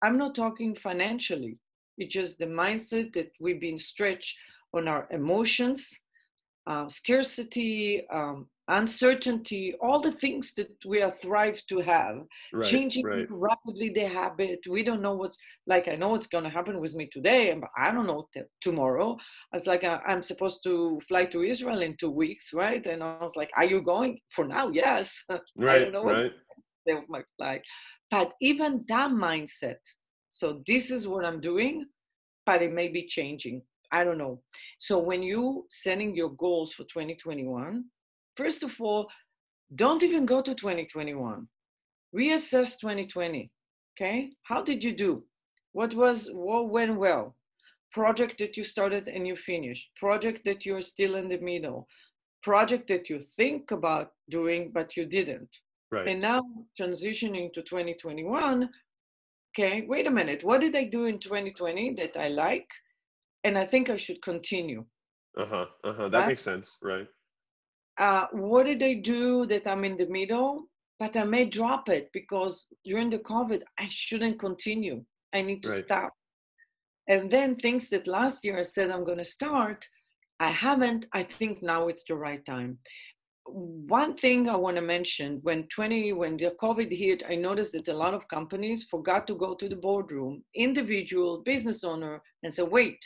i'm 0.03 0.19
not 0.19 0.35
talking 0.35 0.75
financially. 0.75 1.61
It's 2.01 2.15
just 2.15 2.39
the 2.39 2.47
mindset 2.47 3.13
that 3.15 3.33
we've 3.41 3.61
been 3.61 3.79
stretched 3.79 4.39
on 4.73 4.87
our 4.87 5.09
emotions 5.11 5.99
uh, 6.69 6.89
scarcity 6.89 8.07
um, 8.13 8.47
uncertainty, 8.69 9.75
all 9.81 10.01
the 10.01 10.13
things 10.13 10.53
that 10.55 10.71
we 10.85 11.03
are 11.03 11.15
thrived 11.23 11.69
to 11.69 11.81
have, 11.81 12.19
right, 12.53 12.67
changing 12.67 13.05
right. 13.07 13.27
rapidly 13.31 13.89
the 13.89 14.07
habit. 14.07 14.61
We 14.69 14.85
don't 14.85 15.03
know 15.03 15.15
what's 15.15 15.39
like. 15.67 15.89
I 15.89 15.97
know 15.97 16.11
what's 16.11 16.27
going 16.27 16.45
to 16.45 16.51
happen 16.51 16.81
with 16.81 16.95
me 16.95 17.09
today, 17.13 17.55
but 17.59 17.71
I 17.77 17.91
don't 17.91 18.07
know 18.07 18.29
t- 18.33 18.43
tomorrow. 18.61 19.17
It's 19.53 19.67
like 19.67 19.85
uh, 19.85 19.99
I, 20.07 20.13
am 20.13 20.23
supposed 20.23 20.63
to 20.65 21.01
fly 21.09 21.25
to 21.27 21.43
Israel 21.43 21.81
in 21.81 21.97
two 21.99 22.11
weeks, 22.11 22.53
right? 22.53 22.85
And 22.87 23.03
I 23.03 23.19
was 23.23 23.37
like, 23.37 23.51
"Are 23.57 23.65
you 23.65 23.83
going?" 23.83 24.19
For 24.31 24.45
now, 24.45 24.69
yes. 24.69 25.25
Right, 25.57 25.81
I 25.81 25.85
don't 25.85 25.93
know 25.93 26.05
right. 26.05 26.33
what's 26.85 27.09
my 27.09 27.23
flight, 27.37 27.63
but 28.11 28.33
even 28.41 28.85
that 28.89 29.11
mindset. 29.11 29.79
So 30.31 30.63
this 30.67 30.91
is 30.91 31.09
what 31.09 31.25
I'm 31.25 31.41
doing, 31.41 31.87
but 32.47 32.63
it 32.63 32.73
may 32.73 32.89
be 32.89 33.07
changing. 33.07 33.63
I 33.91 34.05
don't 34.05 34.19
know. 34.19 34.43
So 34.79 34.99
when 34.99 35.23
you 35.23 35.65
setting 35.71 36.15
your 36.15 36.31
goals 36.31 36.73
for 36.73 36.85
2021 36.85 37.85
First 38.39 38.63
of 38.63 38.81
all, 38.81 39.03
don't 39.75 40.03
even 40.03 40.25
go 40.27 40.41
to 40.43 40.55
2021. 40.55 41.49
Reassess 42.17 42.79
2020. 42.81 43.51
Okay? 43.97 44.31
How 44.45 44.63
did 44.63 44.83
you 44.85 44.95
do? 44.97 45.25
What 45.73 45.93
was 45.95 46.31
what 46.33 46.71
went 46.71 46.99
well? 46.99 47.37
Project 47.93 48.39
that 48.39 48.57
you 48.57 48.65
started 48.65 49.09
and 49.09 49.27
you 49.27 49.37
finished. 49.37 49.87
Project 49.97 50.41
that 50.47 50.65
you're 50.67 50.83
still 50.95 51.15
in 51.17 51.29
the 51.29 51.39
middle. 51.53 51.87
project 52.43 52.87
that 52.89 53.11
you 53.11 53.19
think 53.37 53.73
about 53.73 54.09
doing, 54.31 54.71
but 54.73 54.97
you 54.97 55.05
didn't. 55.19 55.51
Right. 55.91 56.09
And 56.09 56.21
now 56.21 56.41
transitioning 56.81 57.53
to 57.55 57.63
2021, 57.63 58.71
okay, 59.51 59.85
wait 59.93 60.07
a 60.07 60.11
minute, 60.21 60.45
what 60.45 60.61
did 60.61 60.77
I 60.77 60.85
do 60.85 61.07
in 61.07 61.19
2020 61.19 61.95
that 62.01 62.17
I 62.17 62.29
like? 62.29 62.69
And 63.45 63.59
I 63.59 63.67
think 63.67 63.91
I 63.91 63.97
should 63.97 64.23
continue. 64.23 64.85
Uh 65.37 65.47
huh. 65.47 65.67
Uh 65.85 65.93
huh. 65.99 66.09
That 66.09 66.21
Right? 66.21 66.29
makes 66.29 66.43
sense. 66.43 66.79
Right. 66.83 67.09
Uh, 67.99 68.27
what 68.33 68.67
did 68.67 68.83
I 68.83 68.95
do 68.95 69.47
that 69.47 69.67
I'm 69.67 69.85
in 69.85 69.97
the 69.97 70.07
middle? 70.07 70.65
But 70.99 71.17
I 71.17 71.25
may 71.25 71.45
drop 71.45 71.89
it 71.89 72.11
because 72.13 72.67
during 72.85 73.11
the 73.11 73.19
COVID, 73.19 73.63
I 73.79 73.87
shouldn't 73.89 74.39
continue. 74.41 75.05
I 75.33 75.43
need 75.43 75.63
to 75.63 75.69
Right. 75.69 75.85
stop. 75.85 76.13
And 77.09 77.31
then 77.31 77.57
things 77.57 77.89
that 77.91 78.07
last 78.07 78.45
year 78.45 78.59
I 78.59 78.63
said 78.63 78.91
I'm 78.91 79.05
going 79.05 79.19
to 79.19 79.25
start, 79.25 79.87
I 80.41 80.51
haven't. 80.51 81.07
I 81.13 81.23
think 81.25 81.63
now 81.63 81.89
it's 81.89 82.05
the 82.05 82.17
right 82.17 82.45
time. 82.45 82.79
One 83.47 84.15
thing 84.17 84.49
I 84.49 84.57
want 84.57 84.77
to 84.77 84.83
mention 84.83 85.39
when 85.43 85.67
20, 85.69 86.13
when 86.13 86.37
the 86.37 86.55
COVID 86.61 86.91
hit, 86.97 87.23
I 87.29 87.35
noticed 87.35 87.73
that 87.73 87.89
a 87.89 87.95
lot 87.95 88.13
of 88.13 88.29
companies 88.29 88.85
forgot 88.85 89.27
to 89.29 89.35
go 89.35 89.55
to 89.55 89.69
the 89.69 89.77
boardroom, 89.77 90.45
individual 90.55 91.43
business 91.45 91.83
owner, 91.83 92.23
and 92.43 92.53
say, 92.53 92.65
wait, 92.65 92.99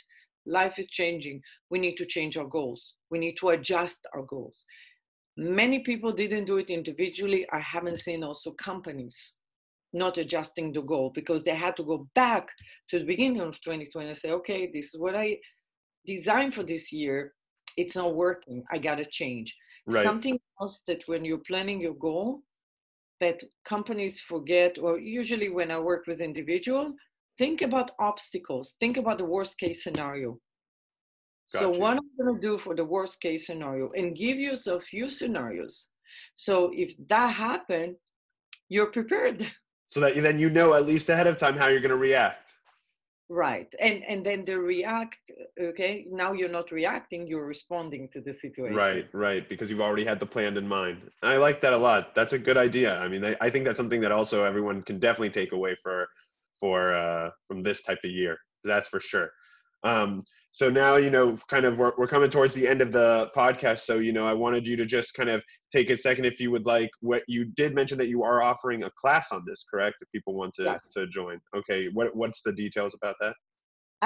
life 0.45 0.77
is 0.77 0.87
changing. 0.87 1.41
We 1.69 1.79
need 1.79 1.95
to 1.97 2.05
change 2.05 2.37
our 2.37 2.45
goals. 2.45 2.95
We 3.09 3.19
need 3.19 3.35
to 3.39 3.49
adjust 3.49 4.05
our 4.15 4.23
goals. 4.23 4.65
Many 5.37 5.79
people 5.79 6.11
didn't 6.11 6.45
do 6.45 6.57
it 6.57 6.69
individually. 6.69 7.47
I 7.51 7.59
haven't 7.59 7.99
seen 7.99 8.23
also 8.23 8.51
companies 8.51 9.33
not 9.93 10.17
adjusting 10.17 10.73
the 10.73 10.81
goal 10.81 11.11
because 11.13 11.43
they 11.43 11.55
had 11.55 11.77
to 11.77 11.83
go 11.83 12.07
back 12.15 12.47
to 12.89 12.99
the 12.99 13.05
beginning 13.05 13.41
of 13.41 13.59
2020 13.61 14.07
and 14.07 14.17
say, 14.17 14.31
okay, 14.31 14.69
this 14.73 14.93
is 14.93 14.99
what 14.99 15.15
I 15.15 15.37
designed 16.05 16.55
for 16.55 16.63
this 16.63 16.91
year. 16.91 17.33
It's 17.77 17.95
not 17.95 18.15
working. 18.15 18.63
I 18.71 18.77
got 18.79 18.95
to 18.95 19.05
change. 19.05 19.55
Right. 19.85 20.03
Something 20.03 20.39
else 20.61 20.81
that 20.87 21.03
when 21.07 21.23
you're 21.25 21.39
planning 21.39 21.79
your 21.79 21.93
goal, 21.95 22.41
that 23.19 23.43
companies 23.65 24.19
forget, 24.19 24.77
or 24.81 24.99
usually 24.99 25.49
when 25.49 25.71
I 25.71 25.79
work 25.79 26.07
with 26.07 26.21
individual, 26.21 26.93
think 27.37 27.61
about 27.61 27.91
obstacles. 27.99 28.75
Think 28.79 28.97
about 28.97 29.17
the 29.17 29.25
worst 29.25 29.57
case 29.57 29.83
scenario. 29.83 30.39
So 31.45 31.69
what 31.69 31.97
I'm 31.97 32.09
gonna 32.17 32.39
do 32.39 32.57
for 32.57 32.75
the 32.75 32.85
worst 32.85 33.21
case 33.21 33.45
scenario 33.47 33.91
and 33.91 34.15
give 34.15 34.37
yourself 34.37 34.85
few 34.85 35.09
scenarios. 35.09 35.87
So 36.35 36.71
if 36.73 36.93
that 37.09 37.27
happened, 37.27 37.95
you're 38.69 38.91
prepared. 38.91 39.45
So 39.89 39.99
that 39.99 40.15
you, 40.15 40.23
then 40.23 40.39
you 40.39 40.49
know 40.49 40.73
at 40.73 40.87
least 40.87 41.09
ahead 41.09 41.27
of 41.27 41.37
time 41.37 41.55
how 41.55 41.67
you're 41.67 41.79
going 41.79 41.91
to 41.91 41.97
react. 41.97 42.55
Right. 43.29 43.71
And 43.79 44.03
and 44.03 44.25
then 44.25 44.43
the 44.43 44.57
react, 44.57 45.19
okay, 45.61 46.07
now 46.09 46.33
you're 46.33 46.49
not 46.49 46.71
reacting, 46.71 47.27
you're 47.27 47.45
responding 47.45 48.09
to 48.13 48.19
the 48.19 48.33
situation. 48.33 48.75
Right, 48.75 49.07
right, 49.13 49.47
because 49.47 49.69
you've 49.69 49.81
already 49.81 50.03
had 50.03 50.19
the 50.19 50.25
plan 50.25 50.57
in 50.57 50.67
mind. 50.67 51.11
I 51.21 51.37
like 51.37 51.61
that 51.61 51.73
a 51.73 51.77
lot. 51.77 52.15
That's 52.15 52.33
a 52.33 52.39
good 52.39 52.57
idea. 52.57 52.97
I 52.97 53.07
mean, 53.07 53.23
I, 53.23 53.35
I 53.39 53.51
think 53.51 53.65
that's 53.65 53.77
something 53.77 54.01
that 54.01 54.11
also 54.11 54.43
everyone 54.43 54.81
can 54.81 54.99
definitely 54.99 55.29
take 55.29 55.51
away 55.51 55.75
for 55.83 56.09
for 56.63 56.95
uh, 56.95 57.29
from 57.45 57.61
this 57.61 57.83
type 57.83 57.99
of 58.05 58.11
year. 58.11 58.37
That's 58.63 58.87
for 58.87 59.01
sure. 59.01 59.29
Um, 59.83 60.23
so 60.53 60.69
now 60.69 60.95
you 60.95 61.09
know, 61.09 61.35
kind 61.49 61.65
of, 61.65 61.77
we're, 61.77 61.91
we're 61.97 62.07
coming 62.07 62.29
towards 62.29 62.53
the 62.53 62.65
end 62.65 62.79
of 62.79 62.93
the 62.93 63.29
podcast. 63.35 63.79
So 63.79 63.95
you 63.95 64.13
know, 64.13 64.25
I 64.25 64.31
wanted 64.31 64.65
you 64.65 64.77
to 64.77 64.85
just 64.85 65.13
kind 65.13 65.29
of 65.29 65.41
take 65.73 65.89
a 65.89 65.97
second, 65.97 66.23
if 66.23 66.39
you 66.39 66.51
would 66.51 66.65
like. 66.65 66.89
What 67.01 67.23
you 67.27 67.43
did 67.61 67.75
mention 67.75 67.97
that 67.97 68.07
you 68.07 68.23
are 68.23 68.41
offering 68.41 68.83
a 68.83 68.91
class 69.01 69.33
on 69.33 69.43
this, 69.45 69.65
correct? 69.69 69.97
If 69.99 70.09
people 70.11 70.35
want 70.35 70.53
to 70.53 70.63
Yes. 70.63 70.93
to 70.95 71.05
join. 71.07 71.37
Okay, 71.53 71.89
what 71.91 72.15
what's 72.15 72.41
the 72.43 72.53
details 72.53 72.95
about 72.95 73.17
that? 73.19 73.35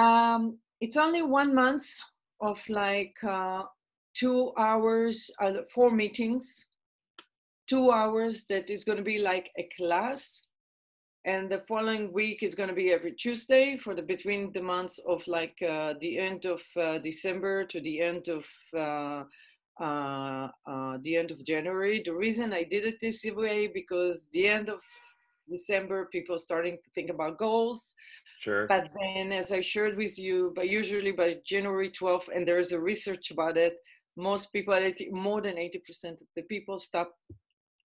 Um, 0.01 0.57
it's 0.81 0.97
only 0.97 1.21
one 1.21 1.53
month 1.53 1.85
of 2.41 2.57
like 2.69 3.15
uh, 3.23 3.63
two 4.15 4.51
hours, 4.57 5.29
uh, 5.43 5.61
four 5.69 5.91
meetings, 5.91 6.65
two 7.69 7.91
hours 7.91 8.45
that 8.49 8.71
is 8.71 8.83
going 8.83 8.97
to 8.97 9.03
be 9.03 9.19
like 9.19 9.51
a 9.59 9.69
class. 9.77 10.46
And 11.27 11.51
the 11.51 11.59
following 11.67 12.13
week 12.13 12.41
is 12.41 12.55
going 12.55 12.69
to 12.69 12.75
be 12.75 12.93
every 12.93 13.11
Tuesday 13.11 13.75
for 13.75 13.93
the 13.93 14.01
between 14.01 14.53
the 14.53 14.61
months 14.61 14.97
of 15.05 15.27
like 15.27 15.61
uh, 15.61 15.95
the 15.99 16.17
end 16.17 16.45
of 16.45 16.61
uh, 16.77 16.99
December 16.99 17.65
to 17.65 17.81
the 17.81 17.99
end 18.01 18.29
of 18.29 18.45
uh, 18.73 19.23
uh, 19.83 20.47
uh, 20.65 20.97
the 21.01 21.17
end 21.17 21.31
of 21.31 21.43
January. 21.43 22.01
The 22.05 22.15
reason 22.15 22.53
I 22.53 22.63
did 22.63 22.85
it 22.85 23.01
this 23.01 23.25
way 23.35 23.67
because 23.67 24.29
the 24.31 24.47
end 24.47 24.69
of 24.69 24.79
December, 25.49 26.07
people 26.13 26.39
starting 26.39 26.77
to 26.77 26.89
think 26.95 27.09
about 27.09 27.37
goals. 27.37 27.93
Sure. 28.39 28.65
But 28.65 28.87
then, 28.97 29.33
as 29.33 29.51
I 29.51 29.59
shared 29.59 29.97
with 29.97 30.17
you, 30.17 30.53
but 30.55 30.69
usually 30.69 31.11
by 31.11 31.39
January 31.45 31.91
12th, 31.91 32.29
and 32.33 32.47
there 32.47 32.59
is 32.59 32.71
a 32.71 32.79
research 32.79 33.31
about 33.31 33.57
it, 33.57 33.73
most 34.15 34.53
people, 34.53 34.79
more 35.11 35.41
than 35.41 35.55
80% 35.55 36.21
of 36.21 36.27
the 36.37 36.43
people 36.43 36.79
stop 36.79 37.11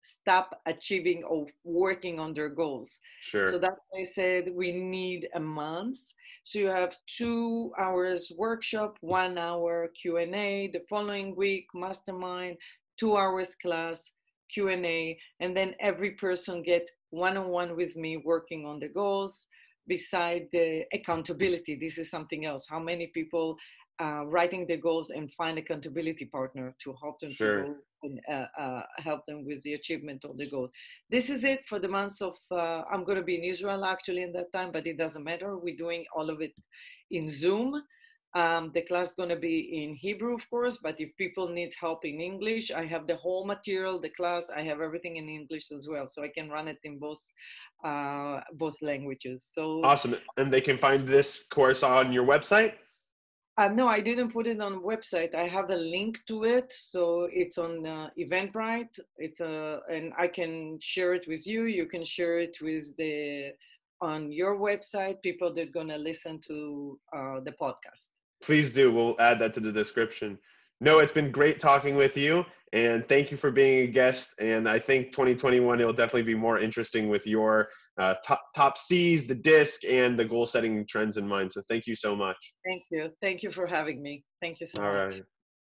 stop 0.02 0.60
achieving 0.66 1.24
or 1.24 1.46
working 1.64 2.20
on 2.20 2.34
their 2.34 2.48
goals. 2.48 3.00
Sure. 3.24 3.50
So 3.50 3.58
that's 3.58 3.80
why 3.90 4.00
I 4.00 4.04
said 4.04 4.50
we 4.54 4.72
need 4.72 5.28
a 5.34 5.40
month. 5.40 5.98
So 6.44 6.58
you 6.58 6.66
have 6.66 6.96
two 7.06 7.72
hours 7.78 8.32
workshop, 8.36 8.98
one 9.00 9.38
hour 9.38 9.88
Q 10.00 10.18
and 10.18 10.34
A. 10.34 10.70
The 10.72 10.82
following 10.90 11.36
week, 11.36 11.66
mastermind, 11.72 12.56
two 12.98 13.16
hours 13.16 13.54
class, 13.54 14.12
Q 14.52 14.68
and 14.68 14.84
A, 14.84 15.18
and 15.40 15.56
then 15.56 15.74
every 15.80 16.12
person 16.12 16.62
get 16.62 16.90
one-on-one 17.10 17.76
with 17.76 17.96
me 17.96 18.16
working 18.16 18.66
on 18.66 18.80
the 18.80 18.88
goals. 18.88 19.46
Beside 19.88 20.46
the 20.52 20.84
accountability, 20.92 21.76
this 21.76 21.98
is 21.98 22.08
something 22.08 22.44
else. 22.44 22.66
How 22.68 22.78
many 22.78 23.08
people 23.08 23.56
uh, 24.00 24.24
writing 24.26 24.66
the 24.66 24.76
goals 24.76 25.10
and 25.10 25.32
find 25.32 25.58
accountability 25.58 26.26
partner 26.26 26.74
to 26.82 26.94
help 27.02 27.20
them 27.20 27.32
Sure. 27.32 27.62
to 27.64 27.76
and 28.04 28.20
uh, 28.28 28.46
uh, 28.60 28.82
help 28.98 29.24
them 29.26 29.44
with 29.44 29.62
the 29.62 29.74
achievement 29.74 30.24
of 30.24 30.36
the 30.36 30.48
goal. 30.50 30.68
This 31.08 31.30
is 31.30 31.44
it 31.44 31.60
for 31.68 31.78
the 31.78 31.88
months 31.88 32.20
of. 32.20 32.34
Uh, 32.50 32.82
I'm 32.90 33.04
going 33.04 33.18
to 33.18 33.24
be 33.24 33.36
in 33.36 33.44
Israel 33.44 33.84
actually 33.84 34.22
in 34.22 34.32
that 34.32 34.52
time, 34.52 34.72
but 34.72 34.86
it 34.86 34.98
doesn't 34.98 35.22
matter. 35.22 35.56
We're 35.56 35.76
doing 35.76 36.04
all 36.14 36.28
of 36.28 36.40
it 36.40 36.52
in 37.10 37.28
Zoom. 37.28 37.80
Um, 38.34 38.70
the 38.72 38.80
class 38.80 39.10
is 39.10 39.14
going 39.14 39.28
to 39.28 39.36
be 39.36 39.84
in 39.84 39.94
Hebrew, 39.94 40.34
of 40.34 40.48
course, 40.48 40.78
but 40.82 40.98
if 40.98 41.14
people 41.18 41.48
need 41.48 41.70
help 41.78 42.04
in 42.06 42.18
English, 42.18 42.70
I 42.70 42.86
have 42.86 43.06
the 43.06 43.16
whole 43.16 43.46
material, 43.46 44.00
the 44.00 44.08
class. 44.08 44.48
I 44.56 44.62
have 44.62 44.80
everything 44.80 45.16
in 45.18 45.28
English 45.28 45.70
as 45.70 45.86
well, 45.86 46.08
so 46.08 46.22
I 46.22 46.28
can 46.28 46.48
run 46.48 46.66
it 46.66 46.78
in 46.82 46.98
both 46.98 47.20
uh, 47.84 48.40
both 48.54 48.74
languages. 48.80 49.46
So 49.52 49.84
Awesome. 49.84 50.16
And 50.38 50.50
they 50.50 50.62
can 50.62 50.78
find 50.78 51.06
this 51.06 51.44
course 51.50 51.82
on 51.82 52.10
your 52.10 52.24
website? 52.24 52.72
Uh, 53.58 53.68
no, 53.68 53.86
I 53.86 54.00
didn't 54.00 54.32
put 54.32 54.46
it 54.46 54.60
on 54.60 54.82
website. 54.82 55.34
I 55.34 55.46
have 55.46 55.68
a 55.68 55.76
link 55.76 56.18
to 56.26 56.44
it, 56.44 56.72
so 56.74 57.28
it's 57.30 57.58
on 57.58 57.86
uh, 57.86 58.08
Eventbrite. 58.18 58.98
It's 59.18 59.42
uh, 59.42 59.80
and 59.90 60.12
I 60.18 60.28
can 60.28 60.78
share 60.80 61.12
it 61.12 61.24
with 61.28 61.46
you. 61.46 61.64
You 61.64 61.86
can 61.86 62.02
share 62.04 62.38
it 62.38 62.56
with 62.62 62.96
the 62.96 63.50
on 64.00 64.32
your 64.32 64.58
website. 64.58 65.20
People 65.22 65.52
that 65.52 65.68
are 65.68 65.70
gonna 65.70 65.98
listen 65.98 66.40
to 66.48 66.98
uh, 67.14 67.40
the 67.44 67.52
podcast. 67.60 68.08
Please 68.42 68.72
do. 68.72 68.90
We'll 68.90 69.20
add 69.20 69.38
that 69.40 69.52
to 69.54 69.60
the 69.60 69.72
description. 69.72 70.38
No, 70.80 71.00
it's 71.00 71.12
been 71.12 71.30
great 71.30 71.60
talking 71.60 71.94
with 71.94 72.16
you, 72.16 72.46
and 72.72 73.06
thank 73.06 73.30
you 73.30 73.36
for 73.36 73.50
being 73.50 73.80
a 73.80 73.86
guest. 73.86 74.32
And 74.40 74.66
I 74.66 74.78
think 74.78 75.12
2021 75.12 75.78
it'll 75.78 75.92
definitely 75.92 76.22
be 76.22 76.34
more 76.34 76.58
interesting 76.58 77.10
with 77.10 77.26
your 77.26 77.68
uh, 77.98 78.14
top 78.26 78.42
top 78.54 78.78
C's, 78.78 79.26
the 79.26 79.34
disc, 79.34 79.84
and 79.84 80.18
the 80.18 80.24
goal 80.24 80.46
setting 80.46 80.86
trends 80.86 81.16
in 81.16 81.26
mind. 81.26 81.52
So 81.52 81.62
thank 81.68 81.86
you 81.86 81.94
so 81.94 82.16
much. 82.16 82.36
Thank 82.64 82.84
you. 82.90 83.10
Thank 83.20 83.42
you 83.42 83.52
for 83.52 83.66
having 83.66 84.02
me. 84.02 84.24
Thank 84.40 84.60
you 84.60 84.66
so 84.66 84.82
All 84.82 84.92
much. 84.92 85.12
right. 85.14 85.22